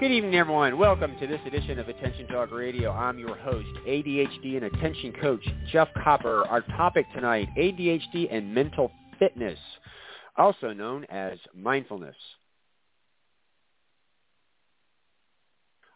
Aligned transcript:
Good 0.00 0.12
evening, 0.12 0.36
everyone. 0.36 0.78
Welcome 0.78 1.18
to 1.18 1.26
this 1.26 1.40
edition 1.44 1.80
of 1.80 1.88
Attention 1.88 2.28
Talk 2.28 2.52
Radio. 2.52 2.92
I'm 2.92 3.18
your 3.18 3.34
host, 3.34 3.66
ADHD 3.84 4.54
and 4.54 4.66
attention 4.66 5.12
coach, 5.20 5.44
Jeff 5.72 5.88
Copper. 6.04 6.46
Our 6.46 6.60
topic 6.60 7.04
tonight, 7.12 7.48
ADHD 7.58 8.28
and 8.30 8.54
mental 8.54 8.92
fitness, 9.18 9.58
also 10.36 10.72
known 10.72 11.04
as 11.06 11.36
mindfulness. 11.52 12.14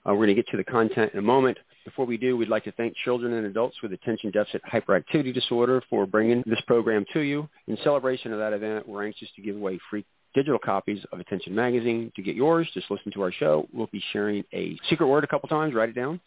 Uh, 0.04 0.14
we're 0.14 0.26
going 0.26 0.28
to 0.30 0.34
get 0.34 0.48
to 0.48 0.56
the 0.56 0.64
content 0.64 1.12
in 1.12 1.20
a 1.20 1.22
moment. 1.22 1.56
Before 1.84 2.04
we 2.04 2.16
do, 2.16 2.36
we'd 2.36 2.48
like 2.48 2.64
to 2.64 2.72
thank 2.72 2.96
children 3.04 3.34
and 3.34 3.46
adults 3.46 3.76
with 3.84 3.92
attention 3.92 4.32
deficit 4.32 4.62
hyperactivity 4.64 5.32
disorder 5.32 5.80
for 5.88 6.06
bringing 6.06 6.42
this 6.44 6.60
program 6.66 7.04
to 7.12 7.20
you. 7.20 7.48
In 7.68 7.78
celebration 7.84 8.32
of 8.32 8.40
that 8.40 8.52
event, 8.52 8.88
we're 8.88 9.06
anxious 9.06 9.28
to 9.36 9.42
give 9.42 9.54
away 9.54 9.78
free 9.88 10.04
digital 10.34 10.58
copies 10.58 11.00
of 11.12 11.20
Attention 11.20 11.54
Magazine. 11.54 12.12
To 12.16 12.22
get 12.22 12.36
yours, 12.36 12.68
just 12.74 12.90
listen 12.90 13.12
to 13.12 13.22
our 13.22 13.32
show. 13.32 13.68
We'll 13.72 13.88
be 13.92 14.02
sharing 14.12 14.44
a 14.52 14.76
secret 14.88 15.06
word 15.06 15.24
a 15.24 15.26
couple 15.26 15.48
times. 15.48 15.74
Write 15.74 15.88
it 15.88 15.94
down. 15.94 16.20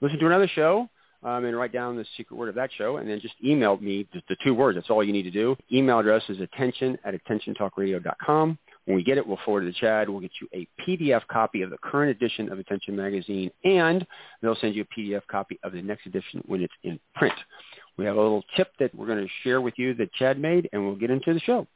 Listen 0.00 0.18
to 0.18 0.26
another 0.26 0.48
show 0.54 0.88
um, 1.24 1.44
and 1.44 1.56
write 1.56 1.72
down 1.72 1.96
the 1.96 2.04
secret 2.16 2.36
word 2.36 2.48
of 2.48 2.54
that 2.56 2.70
show, 2.76 2.98
and 2.98 3.08
then 3.08 3.20
just 3.20 3.34
email 3.42 3.76
me 3.78 4.06
the, 4.12 4.22
the 4.28 4.36
two 4.44 4.54
words. 4.54 4.76
That's 4.76 4.90
all 4.90 5.02
you 5.02 5.12
need 5.12 5.22
to 5.22 5.30
do. 5.30 5.56
Email 5.72 6.00
address 6.00 6.22
is 6.28 6.40
attention 6.40 6.98
at 7.04 7.14
attentiontalkradio.com. 7.14 8.58
When 8.84 8.96
we 8.96 9.02
get 9.02 9.16
it, 9.16 9.26
we'll 9.26 9.38
forward 9.44 9.64
it 9.64 9.74
to 9.74 9.84
CHADD. 9.84 10.08
We'll 10.10 10.20
get 10.20 10.32
you 10.40 10.48
a 10.52 10.68
PDF 10.82 11.26
copy 11.28 11.62
of 11.62 11.70
the 11.70 11.78
current 11.78 12.10
edition 12.10 12.52
of 12.52 12.58
Attention 12.58 12.94
Magazine, 12.94 13.50
and 13.64 14.06
they'll 14.42 14.56
send 14.56 14.74
you 14.74 14.84
a 14.84 15.00
PDF 15.00 15.22
copy 15.26 15.58
of 15.62 15.72
the 15.72 15.80
next 15.80 16.06
edition 16.06 16.42
when 16.46 16.62
it's 16.62 16.74
in 16.82 17.00
print. 17.14 17.34
We 17.96 18.04
have 18.04 18.16
a 18.16 18.20
little 18.20 18.44
tip 18.56 18.72
that 18.80 18.94
we're 18.94 19.06
going 19.06 19.24
to 19.24 19.30
share 19.42 19.62
with 19.62 19.74
you 19.78 19.94
that 19.94 20.10
CHADD 20.20 20.38
made, 20.38 20.68
and 20.72 20.84
we'll 20.84 20.96
get 20.96 21.10
into 21.10 21.32
the 21.32 21.40
show. 21.40 21.66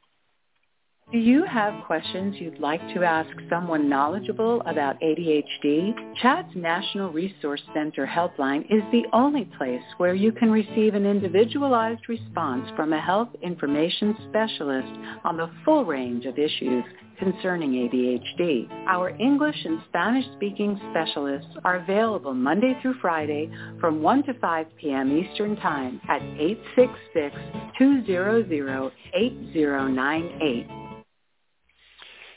Do 1.11 1.17
you 1.17 1.43
have 1.45 1.83
questions 1.85 2.35
you'd 2.37 2.59
like 2.59 2.81
to 2.93 3.03
ask 3.03 3.31
someone 3.49 3.89
knowledgeable 3.89 4.61
about 4.67 5.01
ADHD? 5.01 5.95
CHADD's 6.21 6.55
National 6.55 7.11
Resource 7.11 7.63
Center 7.73 8.05
helpline 8.05 8.61
is 8.69 8.83
the 8.91 9.05
only 9.11 9.45
place 9.57 9.81
where 9.97 10.13
you 10.13 10.31
can 10.31 10.51
receive 10.51 10.93
an 10.93 11.07
individualized 11.07 12.07
response 12.07 12.69
from 12.75 12.93
a 12.93 13.01
health 13.01 13.29
information 13.41 14.15
specialist 14.29 14.87
on 15.23 15.35
the 15.35 15.49
full 15.65 15.83
range 15.83 16.27
of 16.27 16.37
issues 16.37 16.83
concerning 17.17 17.71
ADHD. 17.71 18.69
Our 18.87 19.09
English 19.09 19.65
and 19.65 19.81
Spanish-speaking 19.89 20.79
specialists 20.91 21.49
are 21.63 21.77
available 21.77 22.35
Monday 22.35 22.77
through 22.83 22.99
Friday 23.01 23.49
from 23.79 24.03
1 24.03 24.25
to 24.25 24.35
5 24.35 24.67
p.m. 24.79 25.17
Eastern 25.17 25.55
Time 25.55 25.99
at 26.07 26.21
866-200-8098. 27.81 30.78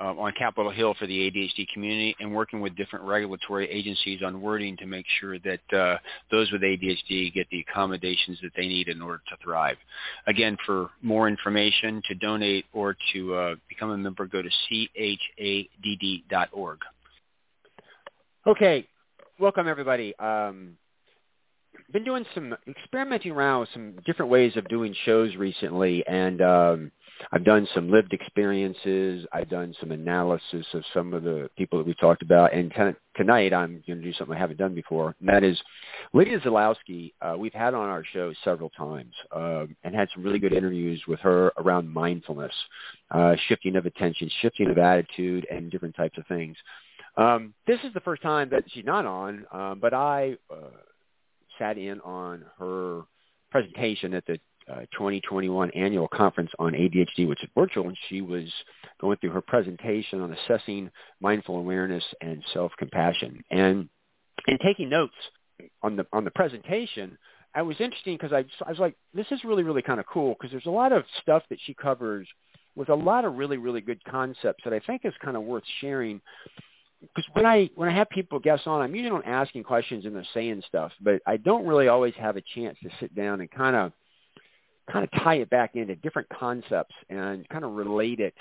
uh, 0.00 0.14
on 0.18 0.32
Capitol 0.38 0.70
Hill 0.70 0.94
for 0.98 1.06
the 1.06 1.30
ADHD 1.30 1.68
community 1.72 2.16
and 2.20 2.34
working 2.34 2.60
with 2.60 2.74
different 2.76 3.04
regulatory 3.04 3.68
agencies 3.68 4.20
on 4.24 4.40
wording 4.40 4.76
to 4.78 4.86
make 4.86 5.04
sure 5.20 5.38
that 5.40 5.72
uh, 5.72 5.98
those 6.30 6.50
with 6.50 6.62
ADHD 6.62 7.32
get 7.32 7.46
the 7.50 7.64
accommodations 7.68 8.38
that 8.42 8.52
they 8.56 8.66
need 8.66 8.88
in 8.88 9.02
order 9.02 9.20
to 9.28 9.36
thrive. 9.44 9.76
Again, 10.26 10.56
for 10.64 10.90
more 11.02 11.28
information, 11.28 12.02
to 12.08 12.14
donate 12.14 12.64
or 12.72 12.96
to 13.12 13.34
uh, 13.34 13.54
become 13.68 13.90
a 13.90 13.98
member, 13.98 14.26
go 14.26 14.42
to 14.42 14.50
chadd.org. 15.38 16.78
Okay, 18.46 18.86
welcome 19.38 19.68
everybody. 19.68 20.18
Um, 20.18 20.78
been 21.92 22.04
doing 22.04 22.24
some 22.34 22.56
experimenting 22.68 23.32
around 23.32 23.60
with 23.60 23.68
some 23.72 23.94
different 24.06 24.30
ways 24.30 24.56
of 24.56 24.66
doing 24.68 24.94
shows 25.04 25.34
recently, 25.36 26.06
and 26.06 26.40
um, 26.40 26.92
I've 27.32 27.44
done 27.44 27.66
some 27.74 27.90
lived 27.90 28.12
experiences. 28.12 29.26
I've 29.32 29.48
done 29.48 29.74
some 29.80 29.92
analysis 29.92 30.66
of 30.74 30.84
some 30.92 31.12
of 31.12 31.22
the 31.22 31.50
people 31.56 31.78
that 31.78 31.86
we 31.86 31.94
talked 31.94 32.22
about. 32.22 32.52
And 32.52 32.72
tonight 33.16 33.52
I'm 33.52 33.82
going 33.86 34.00
to 34.00 34.04
do 34.04 34.12
something 34.14 34.36
I 34.36 34.38
haven't 34.38 34.58
done 34.58 34.74
before. 34.74 35.14
And 35.20 35.28
that 35.28 35.44
is 35.44 35.60
Lidia 36.12 36.40
Zylowska. 36.40 37.12
Uh, 37.20 37.36
we've 37.38 37.52
had 37.52 37.74
on 37.74 37.88
our 37.88 38.04
show 38.12 38.32
several 38.44 38.70
times 38.70 39.12
uh, 39.34 39.66
and 39.84 39.94
had 39.94 40.08
some 40.14 40.22
really 40.22 40.38
good 40.38 40.52
interviews 40.52 41.02
with 41.06 41.20
her 41.20 41.52
around 41.58 41.88
mindfulness, 41.88 42.54
uh, 43.10 43.34
shifting 43.48 43.76
of 43.76 43.86
attention, 43.86 44.30
shifting 44.40 44.70
of 44.70 44.78
attitude, 44.78 45.46
and 45.50 45.70
different 45.70 45.96
types 45.96 46.18
of 46.18 46.26
things. 46.26 46.56
Um, 47.16 47.54
this 47.66 47.78
is 47.84 47.92
the 47.92 48.00
first 48.00 48.22
time 48.22 48.48
that 48.50 48.64
she's 48.68 48.84
not 48.84 49.04
on, 49.04 49.44
um, 49.52 49.78
but 49.80 49.92
I 49.92 50.36
uh, 50.50 50.70
sat 51.58 51.76
in 51.76 52.00
on 52.00 52.44
her 52.58 53.02
presentation 53.50 54.14
at 54.14 54.24
the 54.26 54.38
uh, 54.68 54.80
2021 54.92 55.70
annual 55.70 56.08
conference 56.08 56.50
on 56.58 56.72
ADHD, 56.72 57.28
which 57.28 57.42
is 57.42 57.48
virtual, 57.56 57.88
and 57.88 57.96
she 58.08 58.20
was 58.20 58.44
going 59.00 59.16
through 59.18 59.30
her 59.30 59.40
presentation 59.40 60.20
on 60.20 60.32
assessing 60.32 60.90
mindful 61.20 61.56
awareness 61.56 62.04
and 62.20 62.42
self-compassion. 62.52 63.42
And 63.50 63.88
in 64.46 64.58
taking 64.64 64.88
notes 64.88 65.14
on 65.82 65.96
the 65.96 66.06
on 66.12 66.24
the 66.24 66.30
presentation, 66.30 67.18
I 67.54 67.62
was 67.62 67.76
interesting 67.80 68.16
because 68.16 68.32
I, 68.32 68.44
I 68.66 68.70
was 68.70 68.78
like, 68.78 68.96
this 69.14 69.26
is 69.30 69.44
really 69.44 69.62
really 69.62 69.82
kind 69.82 70.00
of 70.00 70.06
cool 70.06 70.34
because 70.34 70.50
there's 70.50 70.66
a 70.66 70.70
lot 70.70 70.92
of 70.92 71.04
stuff 71.22 71.42
that 71.50 71.58
she 71.64 71.74
covers 71.74 72.26
with 72.76 72.88
a 72.88 72.94
lot 72.94 73.24
of 73.24 73.34
really 73.34 73.56
really 73.56 73.80
good 73.80 74.02
concepts 74.04 74.64
that 74.64 74.72
I 74.72 74.80
think 74.80 75.02
is 75.04 75.14
kind 75.22 75.36
of 75.36 75.42
worth 75.42 75.64
sharing 75.80 76.20
because 77.00 77.24
when 77.32 77.46
I 77.46 77.70
when 77.74 77.88
I 77.88 77.92
have 77.92 78.10
people 78.10 78.38
guests 78.38 78.66
on, 78.66 78.82
I'm 78.82 78.94
usually 78.94 79.24
asking 79.24 79.64
questions 79.64 80.04
and 80.04 80.14
they're 80.14 80.26
saying 80.34 80.62
stuff, 80.68 80.92
but 81.00 81.20
I 81.26 81.36
don't 81.38 81.66
really 81.66 81.88
always 81.88 82.14
have 82.18 82.36
a 82.36 82.42
chance 82.54 82.76
to 82.82 82.90
sit 83.00 83.14
down 83.14 83.40
and 83.40 83.50
kind 83.50 83.74
of 83.74 83.92
kind 84.90 85.04
of 85.04 85.22
tie 85.22 85.36
it 85.36 85.50
back 85.50 85.76
into 85.76 85.94
different 85.96 86.28
concepts 86.28 86.94
and 87.08 87.48
kind 87.48 87.64
of 87.64 87.72
relate 87.72 88.20
it 88.20 88.34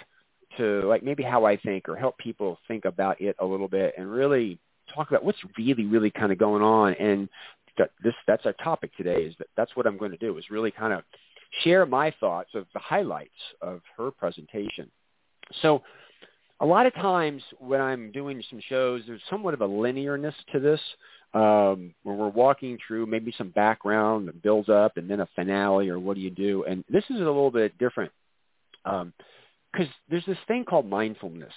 to 0.57 0.81
like 0.87 1.03
maybe 1.03 1.23
how 1.23 1.45
I 1.45 1.57
think 1.57 1.87
or 1.87 1.95
help 1.95 2.17
people 2.17 2.57
think 2.67 2.85
about 2.85 3.21
it 3.21 3.35
a 3.39 3.45
little 3.45 3.67
bit 3.67 3.93
and 3.97 4.11
really 4.11 4.59
talk 4.93 5.09
about 5.09 5.23
what's 5.23 5.37
really 5.57 5.85
really 5.85 6.09
kind 6.09 6.31
of 6.31 6.37
going 6.37 6.63
on 6.63 6.93
and 6.95 7.29
that 7.77 7.91
this 8.03 8.13
that's 8.27 8.45
our 8.45 8.53
topic 8.53 8.95
today 8.97 9.21
is 9.23 9.35
that 9.37 9.47
that's 9.55 9.75
what 9.75 9.85
I'm 9.85 9.97
going 9.97 10.11
to 10.11 10.17
do 10.17 10.37
is 10.37 10.45
really 10.49 10.71
kind 10.71 10.93
of 10.93 11.03
share 11.63 11.85
my 11.85 12.13
thoughts 12.19 12.49
of 12.55 12.65
the 12.73 12.79
highlights 12.79 13.29
of 13.61 13.81
her 13.97 14.11
presentation. 14.11 14.89
So 15.61 15.81
a 16.59 16.65
lot 16.65 16.85
of 16.85 16.93
times 16.95 17.41
when 17.59 17.81
I'm 17.81 18.11
doing 18.11 18.43
some 18.49 18.61
shows, 18.67 19.03
there's 19.07 19.21
somewhat 19.29 19.53
of 19.53 19.61
a 19.61 19.67
linearness 19.67 20.33
to 20.51 20.59
this 20.59 20.81
um, 21.33 21.93
where 22.03 22.15
we're 22.15 22.29
walking 22.29 22.77
through 22.85 23.05
maybe 23.05 23.33
some 23.37 23.49
background 23.49 24.27
that 24.27 24.41
builds 24.41 24.69
up 24.69 24.97
and 24.97 25.09
then 25.09 25.19
a 25.19 25.29
finale 25.35 25.89
or 25.89 25.99
what 25.99 26.15
do 26.15 26.21
you 26.21 26.31
do? 26.31 26.63
And 26.63 26.83
this 26.89 27.03
is 27.09 27.17
a 27.17 27.19
little 27.19 27.51
bit 27.51 27.77
different 27.77 28.11
because 28.83 29.03
um, 29.87 29.93
there's 30.09 30.25
this 30.25 30.37
thing 30.47 30.65
called 30.65 30.87
mindfulness. 30.87 31.53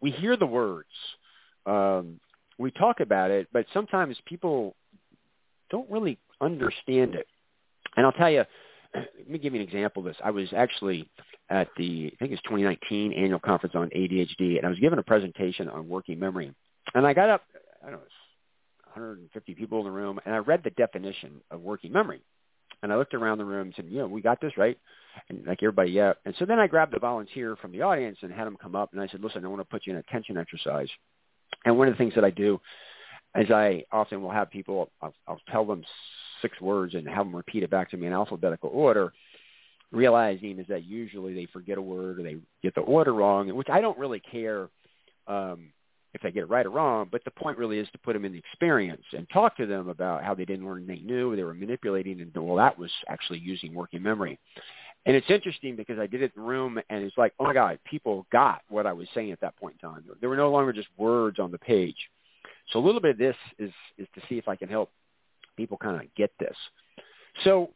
We 0.00 0.10
hear 0.12 0.36
the 0.36 0.46
words, 0.46 0.88
um, 1.66 2.20
we 2.58 2.70
talk 2.70 3.00
about 3.00 3.30
it, 3.30 3.48
but 3.52 3.66
sometimes 3.74 4.16
people 4.24 4.74
don't 5.70 5.90
really 5.90 6.18
understand 6.40 7.14
it. 7.14 7.26
And 7.96 8.06
I'll 8.06 8.12
tell 8.12 8.30
you, 8.30 8.44
let 8.94 9.28
me 9.28 9.38
give 9.38 9.54
you 9.54 9.60
an 9.60 9.66
example 9.66 10.00
of 10.00 10.06
this. 10.06 10.16
I 10.24 10.30
was 10.30 10.48
actually 10.56 11.08
at 11.50 11.68
the, 11.76 12.12
I 12.14 12.16
think 12.16 12.32
it's 12.32 12.42
2019 12.42 13.12
annual 13.12 13.38
conference 13.38 13.74
on 13.74 13.90
ADHD, 13.90 14.56
and 14.56 14.66
I 14.66 14.68
was 14.68 14.78
given 14.78 14.98
a 14.98 15.02
presentation 15.02 15.68
on 15.68 15.88
working 15.88 16.18
memory. 16.18 16.54
And 16.94 17.06
I 17.06 17.12
got 17.12 17.28
up, 17.28 17.42
I 17.82 17.90
don't 17.90 18.00
know, 18.00 18.06
150 18.96 19.54
people 19.54 19.78
in 19.78 19.84
the 19.84 19.90
room, 19.90 20.18
and 20.24 20.34
I 20.34 20.38
read 20.38 20.62
the 20.64 20.70
definition 20.70 21.40
of 21.50 21.60
working 21.60 21.92
memory. 21.92 22.22
And 22.82 22.92
I 22.92 22.96
looked 22.96 23.14
around 23.14 23.38
the 23.38 23.44
room 23.44 23.68
and 23.68 23.74
said, 23.74 23.86
you 23.88 23.98
know, 23.98 24.06
we 24.06 24.20
got 24.20 24.40
this 24.40 24.56
right. 24.56 24.78
And 25.28 25.46
like 25.46 25.62
everybody, 25.62 25.90
yeah. 25.90 26.12
And 26.24 26.34
so 26.38 26.44
then 26.44 26.58
I 26.58 26.66
grabbed 26.66 26.94
a 26.94 26.98
volunteer 26.98 27.56
from 27.56 27.72
the 27.72 27.82
audience 27.82 28.18
and 28.22 28.32
had 28.32 28.46
him 28.46 28.56
come 28.60 28.74
up, 28.74 28.92
and 28.92 29.00
I 29.00 29.06
said, 29.08 29.22
listen, 29.22 29.44
I 29.44 29.48
want 29.48 29.60
to 29.60 29.64
put 29.64 29.86
you 29.86 29.92
in 29.92 29.96
a 29.96 30.00
attention 30.00 30.36
exercise. 30.36 30.88
And 31.64 31.78
one 31.78 31.88
of 31.88 31.94
the 31.94 31.98
things 31.98 32.14
that 32.14 32.24
I 32.24 32.30
do 32.30 32.60
is 33.36 33.50
I 33.50 33.84
often 33.92 34.22
will 34.22 34.30
have 34.30 34.50
people, 34.50 34.90
I'll, 35.02 35.14
I'll 35.26 35.40
tell 35.50 35.64
them 35.64 35.84
six 36.42 36.60
words 36.60 36.94
and 36.94 37.08
have 37.08 37.26
them 37.26 37.36
repeat 37.36 37.62
it 37.62 37.70
back 37.70 37.90
to 37.90 37.96
me 37.96 38.06
in 38.06 38.12
alphabetical 38.12 38.70
order, 38.72 39.12
realizing 39.92 40.58
is 40.58 40.66
that 40.68 40.84
usually 40.84 41.34
they 41.34 41.46
forget 41.46 41.78
a 41.78 41.82
word 41.82 42.20
or 42.20 42.22
they 42.22 42.36
get 42.62 42.74
the 42.74 42.82
order 42.82 43.12
wrong, 43.12 43.54
which 43.54 43.68
I 43.70 43.80
don't 43.80 43.98
really 43.98 44.20
care 44.20 44.68
um, 45.26 45.70
if 46.16 46.22
they 46.22 46.32
get 46.32 46.42
it 46.42 46.50
right 46.50 46.66
or 46.66 46.70
wrong, 46.70 47.08
but 47.10 47.22
the 47.24 47.30
point 47.30 47.58
really 47.58 47.78
is 47.78 47.88
to 47.92 47.98
put 47.98 48.14
them 48.14 48.24
in 48.24 48.32
the 48.32 48.38
experience 48.38 49.04
and 49.12 49.28
talk 49.30 49.56
to 49.56 49.66
them 49.66 49.88
about 49.88 50.24
how 50.24 50.34
they 50.34 50.44
didn't 50.44 50.66
learn 50.66 50.84
anything 50.88 51.06
new, 51.06 51.36
they 51.36 51.44
were 51.44 51.54
manipulating, 51.54 52.20
and 52.20 52.32
well, 52.34 52.56
that 52.56 52.78
was 52.78 52.90
actually 53.08 53.38
using 53.38 53.72
working 53.74 54.02
memory. 54.02 54.38
And 55.06 55.14
it's 55.14 55.30
interesting 55.30 55.76
because 55.76 56.00
I 56.00 56.08
did 56.08 56.22
it 56.22 56.32
in 56.36 56.42
the 56.42 56.48
room, 56.48 56.80
and 56.90 57.04
it's 57.04 57.16
like, 57.16 57.32
oh 57.38 57.44
my 57.44 57.54
God, 57.54 57.78
people 57.88 58.26
got 58.32 58.62
what 58.68 58.86
I 58.86 58.92
was 58.92 59.06
saying 59.14 59.30
at 59.30 59.40
that 59.40 59.56
point 59.56 59.76
in 59.80 59.88
time. 59.88 60.04
There 60.20 60.28
were 60.28 60.36
no 60.36 60.50
longer 60.50 60.72
just 60.72 60.88
words 60.96 61.38
on 61.38 61.52
the 61.52 61.58
page. 61.58 61.96
So 62.72 62.80
a 62.80 62.84
little 62.84 63.00
bit 63.00 63.12
of 63.12 63.18
this 63.18 63.36
is 63.58 63.70
is 63.96 64.08
to 64.16 64.20
see 64.28 64.38
if 64.38 64.48
I 64.48 64.56
can 64.56 64.68
help 64.68 64.90
people 65.56 65.76
kind 65.76 65.96
of 65.96 66.12
get 66.16 66.32
this. 66.40 66.56
So 67.44 67.70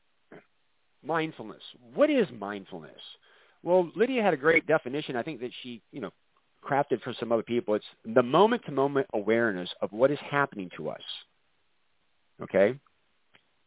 mindfulness. 1.04 1.62
What 1.94 2.10
is 2.10 2.26
mindfulness? 2.36 3.00
Well, 3.62 3.90
Lidia 3.94 4.22
had 4.22 4.34
a 4.34 4.38
great 4.38 4.66
definition. 4.66 5.16
I 5.16 5.22
think 5.22 5.40
that 5.40 5.50
she, 5.62 5.82
you 5.92 6.00
know, 6.00 6.10
crafted 6.64 7.02
for 7.02 7.14
some 7.18 7.32
other 7.32 7.42
people. 7.42 7.74
It's 7.74 7.84
the 8.04 8.22
moment-to-moment 8.22 9.06
awareness 9.14 9.68
of 9.80 9.92
what 9.92 10.10
is 10.10 10.18
happening 10.30 10.70
to 10.76 10.90
us. 10.90 11.02
Okay? 12.42 12.78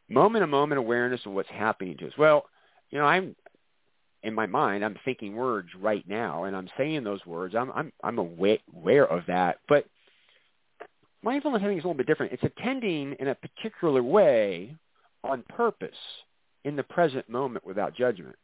Moment-to-moment 0.09 0.79
awareness 0.79 1.21
of 1.25 1.33
what's 1.33 1.49
happening 1.49 1.97
to 1.97 2.07
us. 2.07 2.13
Well, 2.17 2.45
you 2.91 2.99
know, 2.99 3.05
I'm 3.05 3.35
in 4.23 4.33
my 4.33 4.45
mind, 4.45 4.85
I'm 4.85 4.97
thinking 5.03 5.35
words 5.35 5.69
right 5.79 6.07
now, 6.07 6.45
and 6.45 6.55
I'm 6.55 6.69
saying 6.77 7.03
those 7.03 7.25
words. 7.25 7.55
I'm 7.55 7.71
I'm 7.71 7.91
I'm 8.03 8.17
aware 8.19 9.05
of 9.05 9.25
that, 9.27 9.59
but 9.67 9.85
mindfulness 11.21 11.61
I 11.63 11.67
think 11.67 11.79
is 11.79 11.83
a 11.83 11.87
little 11.87 11.97
bit 11.97 12.07
different. 12.07 12.31
It's 12.31 12.43
attending 12.43 13.15
in 13.19 13.27
a 13.27 13.35
particular 13.35 14.01
way 14.01 14.75
on 15.23 15.43
purpose 15.49 15.89
in 16.63 16.75
the 16.75 16.83
present 16.83 17.27
moment 17.29 17.65
without 17.65 17.95
judgment. 17.95 18.35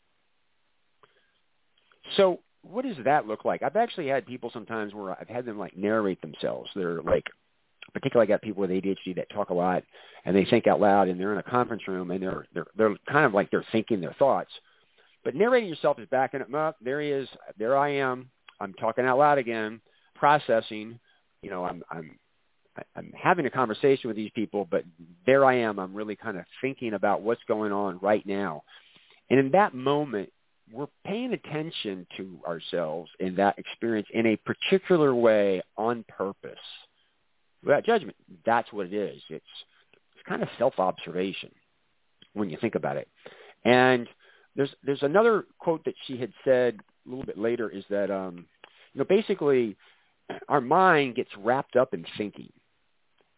So 2.17 2.39
what 2.61 2.85
does 2.85 2.97
that 3.05 3.27
look 3.27 3.45
like? 3.45 3.63
I've 3.63 3.75
actually 3.75 4.07
had 4.07 4.25
people 4.25 4.49
sometimes 4.53 4.93
where 4.93 5.11
I've 5.19 5.29
had 5.29 5.45
them 5.45 5.57
like 5.57 5.77
narrate 5.77 6.21
themselves. 6.21 6.69
They're 6.75 7.01
like, 7.01 7.25
particularly 7.93 8.31
I 8.31 8.33
got 8.33 8.41
people 8.41 8.61
with 8.61 8.69
ADHD 8.69 9.15
that 9.15 9.29
talk 9.29 9.49
a 9.49 9.53
lot 9.53 9.83
and 10.25 10.35
they 10.35 10.45
think 10.45 10.67
out 10.67 10.81
loud 10.81 11.07
and 11.07 11.19
they're 11.19 11.31
in 11.31 11.39
a 11.39 11.43
conference 11.43 11.87
room 11.87 12.11
and 12.11 12.21
they're 12.21 12.45
they're 12.53 12.67
they're 12.77 12.95
kind 13.09 13.25
of 13.25 13.33
like 13.33 13.49
they're 13.51 13.65
thinking 13.71 14.01
their 14.01 14.15
thoughts. 14.19 14.51
But 15.23 15.35
narrating 15.35 15.69
yourself 15.69 15.99
is 15.99 16.07
backing 16.09 16.39
them 16.39 16.55
up. 16.55 16.77
There 16.81 17.01
he 17.01 17.09
is. 17.09 17.27
There 17.57 17.77
I 17.77 17.89
am. 17.95 18.29
I'm 18.59 18.73
talking 18.73 19.05
out 19.05 19.17
loud 19.17 19.37
again, 19.37 19.81
processing. 20.15 20.99
You 21.41 21.49
know, 21.49 21.65
I'm 21.65 21.83
I'm 21.89 22.19
I'm 22.95 23.13
having 23.17 23.45
a 23.45 23.49
conversation 23.49 24.07
with 24.07 24.17
these 24.17 24.31
people, 24.35 24.67
but 24.69 24.83
there 25.25 25.45
I 25.45 25.55
am. 25.59 25.79
I'm 25.79 25.93
really 25.93 26.15
kind 26.15 26.37
of 26.37 26.45
thinking 26.61 26.93
about 26.93 27.21
what's 27.21 27.43
going 27.47 27.71
on 27.71 27.99
right 28.01 28.25
now. 28.25 28.63
And 29.29 29.39
in 29.39 29.51
that 29.51 29.73
moment, 29.73 30.31
we're 30.71 30.87
paying 31.05 31.33
attention 31.33 32.05
to 32.17 32.39
ourselves 32.47 33.09
in 33.19 33.35
that 33.35 33.57
experience 33.57 34.07
in 34.13 34.25
a 34.27 34.35
particular 34.37 35.13
way 35.13 35.61
on 35.77 36.05
purpose 36.07 36.57
without 37.63 37.85
judgment. 37.85 38.15
That's 38.45 38.71
what 38.71 38.85
it 38.87 38.93
is. 38.93 39.21
It's, 39.29 39.45
it's 40.15 40.27
kind 40.27 40.43
of 40.43 40.49
self-observation 40.57 41.51
when 42.33 42.49
you 42.49 42.57
think 42.61 42.75
about 42.75 42.97
it. 42.97 43.07
And 43.65 44.07
there's, 44.55 44.73
there's 44.83 45.03
another 45.03 45.45
quote 45.57 45.83
that 45.85 45.95
she 46.05 46.17
had 46.17 46.31
said 46.43 46.79
a 47.05 47.09
little 47.09 47.25
bit 47.25 47.37
later 47.37 47.69
is 47.69 47.83
that, 47.89 48.11
um, 48.11 48.45
you 48.93 48.99
know, 48.99 49.05
basically 49.05 49.75
our 50.47 50.61
mind 50.61 51.15
gets 51.15 51.29
wrapped 51.37 51.75
up 51.75 51.93
in 51.93 52.05
thinking. 52.17 52.51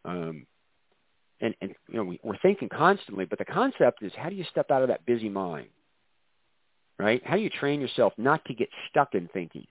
Um, 0.03 0.45
and, 1.39 1.55
and 1.61 1.73
you 1.89 1.97
know 1.97 2.03
we, 2.03 2.19
we're 2.23 2.37
thinking 2.37 2.69
constantly, 2.69 3.25
but 3.25 3.39
the 3.39 3.45
concept 3.45 4.03
is 4.03 4.11
how 4.15 4.29
do 4.29 4.35
you 4.35 4.45
step 4.51 4.71
out 4.71 4.81
of 4.81 4.87
that 4.89 5.05
busy 5.05 5.29
mind? 5.29 5.69
Right? 7.01 7.21
How 7.25 7.35
do 7.35 7.41
you 7.41 7.49
train 7.49 7.81
yourself 7.81 8.13
not 8.17 8.45
to 8.45 8.53
get 8.53 8.69
stuck 8.89 9.15
in 9.15 9.27
thinking? 9.33 9.65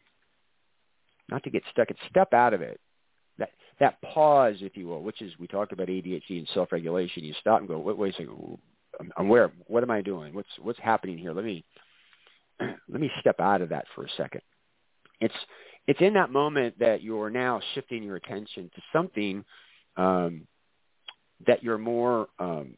Not 1.28 1.44
to 1.44 1.50
get 1.50 1.62
stuck. 1.70 1.90
It's 1.90 2.00
step 2.10 2.32
out 2.32 2.54
of 2.54 2.60
it. 2.60 2.80
That 3.38 3.50
that 3.78 4.02
pause, 4.02 4.56
if 4.60 4.76
you 4.76 4.88
will, 4.88 5.02
which 5.02 5.22
is 5.22 5.32
we 5.38 5.46
talked 5.46 5.72
about 5.72 5.88
ADHD 5.88 6.38
and 6.38 6.48
self-regulation. 6.52 7.24
You 7.24 7.34
stop 7.40 7.60
and 7.60 7.68
go, 7.68 7.78
wait, 7.78 7.96
wait 7.96 8.14
a 8.14 8.16
second. 8.16 8.58
I'm, 8.98 9.12
I'm 9.16 9.28
where? 9.28 9.52
What 9.68 9.82
am 9.82 9.90
I 9.90 10.02
doing? 10.02 10.34
What's 10.34 10.48
what's 10.60 10.78
happening 10.80 11.16
here? 11.16 11.32
Let 11.32 11.44
me 11.44 11.64
let 12.60 13.00
me 13.00 13.10
step 13.20 13.38
out 13.38 13.62
of 13.62 13.68
that 13.68 13.86
for 13.94 14.04
a 14.04 14.10
second. 14.16 14.42
It's 15.20 15.34
it's 15.86 16.00
in 16.00 16.14
that 16.14 16.30
moment 16.30 16.78
that 16.80 17.02
you're 17.02 17.30
now 17.30 17.60
shifting 17.74 18.02
your 18.02 18.16
attention 18.16 18.70
to 18.74 18.82
something 18.92 19.44
um, 19.96 20.46
that 21.46 21.62
you're 21.62 21.78
more 21.78 22.28
um, 22.38 22.74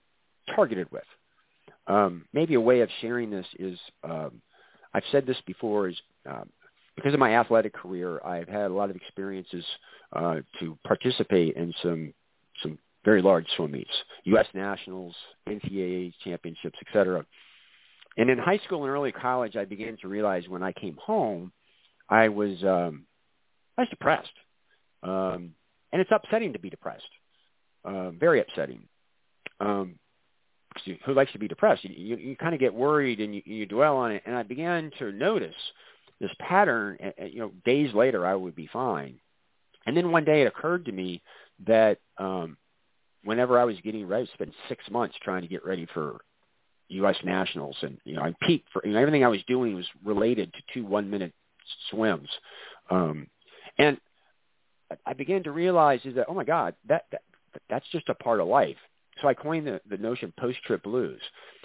targeted 0.55 0.91
with. 0.93 1.05
Um, 1.87 2.27
maybe 2.33 2.55
a 2.55 2.61
way 2.61 2.81
of 2.81 2.89
sharing 3.01 3.31
this 3.31 3.47
is 3.59 3.79
um, 4.05 4.41
I've 4.95 5.03
said 5.11 5.27
this 5.27 5.41
before 5.47 5.89
is 5.89 5.97
um, 6.27 6.49
because 6.97 7.15
of 7.15 7.21
my 7.21 7.37
athletic 7.37 7.73
career, 7.73 8.21
I've 8.25 8.49
had 8.49 8.71
a 8.71 8.75
lot 8.75 8.91
of 8.91 8.97
experiences 8.97 9.65
uh, 10.13 10.37
to 10.61 10.79
participate 10.87 11.57
in 11.57 11.73
some 11.83 12.13
some 12.63 12.79
very 13.05 13.23
large 13.23 13.47
swim 13.57 13.73
meets, 13.73 13.91
U.S. 14.25 14.47
nationals, 14.55 15.15
NCAA 15.49 16.13
championships, 16.23 16.79
etc. 16.87 17.25
And 18.17 18.31
in 18.31 18.39
high 18.39 18.61
school 18.65 18.85
and 18.85 18.93
early 18.93 19.11
college, 19.11 19.57
I 19.57 19.65
began 19.65 19.97
to 20.03 20.09
realize 20.09 20.49
when 20.49 20.63
I 20.63 20.73
came 20.73 20.97
home, 21.03 21.53
I 22.09 22.29
was 22.29 22.63
um, 22.63 23.07
I 23.79 23.83
was 23.83 23.89
depressed, 23.89 24.29
um, 25.03 25.55
and 25.93 26.01
it's 26.01 26.11
upsetting 26.13 26.53
to 26.53 26.59
be 26.59 26.71
depressed, 26.71 27.03
uh, 27.85 28.11
very 28.11 28.41
upsetting. 28.41 28.83
Um, 29.61 29.95
who 31.05 31.15
likes 31.15 31.33
to 31.33 31.39
be 31.39 31.49
depressed? 31.49 31.85
You, 31.85 31.95
you, 31.95 32.17
you 32.17 32.37
kind 32.37 32.55
of 32.55 32.61
get 32.61 32.75
worried 32.75 33.21
and 33.21 33.35
you, 33.35 33.43
you 33.45 33.67
dwell 33.67 33.97
on 33.97 34.13
it. 34.13 34.23
And 34.27 34.37
I 34.37 34.43
began 34.43 34.91
to 34.99 35.13
notice 35.13 35.55
this 36.21 36.31
pattern. 36.39 36.99
You 37.19 37.41
know, 37.41 37.53
days 37.65 37.93
later 37.95 38.27
I 38.27 38.35
would 38.35 38.55
be 38.55 38.69
fine, 38.73 39.19
and 39.87 39.97
then 39.97 40.13
one 40.13 40.25
day 40.25 40.43
it 40.43 40.47
occurred 40.47 40.85
to 40.87 40.93
me 40.93 41.23
that 41.67 41.99
um, 42.19 42.57
whenever 43.25 43.59
I 43.59 43.65
was 43.65 43.77
getting 43.83 44.07
ready, 44.07 44.29
I 44.31 44.35
spent 44.35 44.53
six 44.69 44.85
months 44.91 45.17
trying 45.23 45.43
to 45.43 45.49
get 45.49 45.65
ready 45.65 45.87
for 45.93 46.21
U.S. 46.89 47.17
nationals, 47.25 47.77
and 47.83 47.99
you 48.05 48.15
know 48.15 48.23
I 48.23 48.35
peaked 48.43 48.69
for 48.73 48.85
you 48.85 48.93
know, 48.93 49.01
everything 49.01 49.25
I 49.25 49.29
was 49.29 49.43
doing 49.47 49.75
was 49.75 49.87
related 50.05 50.53
to 50.53 50.61
two 50.75 50.85
one-minute 50.85 51.33
swims, 51.91 52.29
um, 52.91 53.27
and 53.79 53.99
I 55.07 55.15
began 55.15 55.43
to 55.45 55.53
realize 55.53 56.01
is 56.05 56.15
that 56.17 56.27
oh 56.29 56.35
my 56.35 56.45
God, 56.45 56.75
that, 56.89 57.07
that 57.13 57.23
that's 57.69 57.87
just 57.91 58.09
a 58.09 58.15
part 58.15 58.41
of 58.41 58.49
life 58.49 58.77
so 59.23 59.29
I 59.29 59.35
coined 59.35 59.67
the, 59.67 59.81
the 59.89 59.97
notion 59.97 60.33
post-trip 60.39 60.83
blues, 60.83 61.21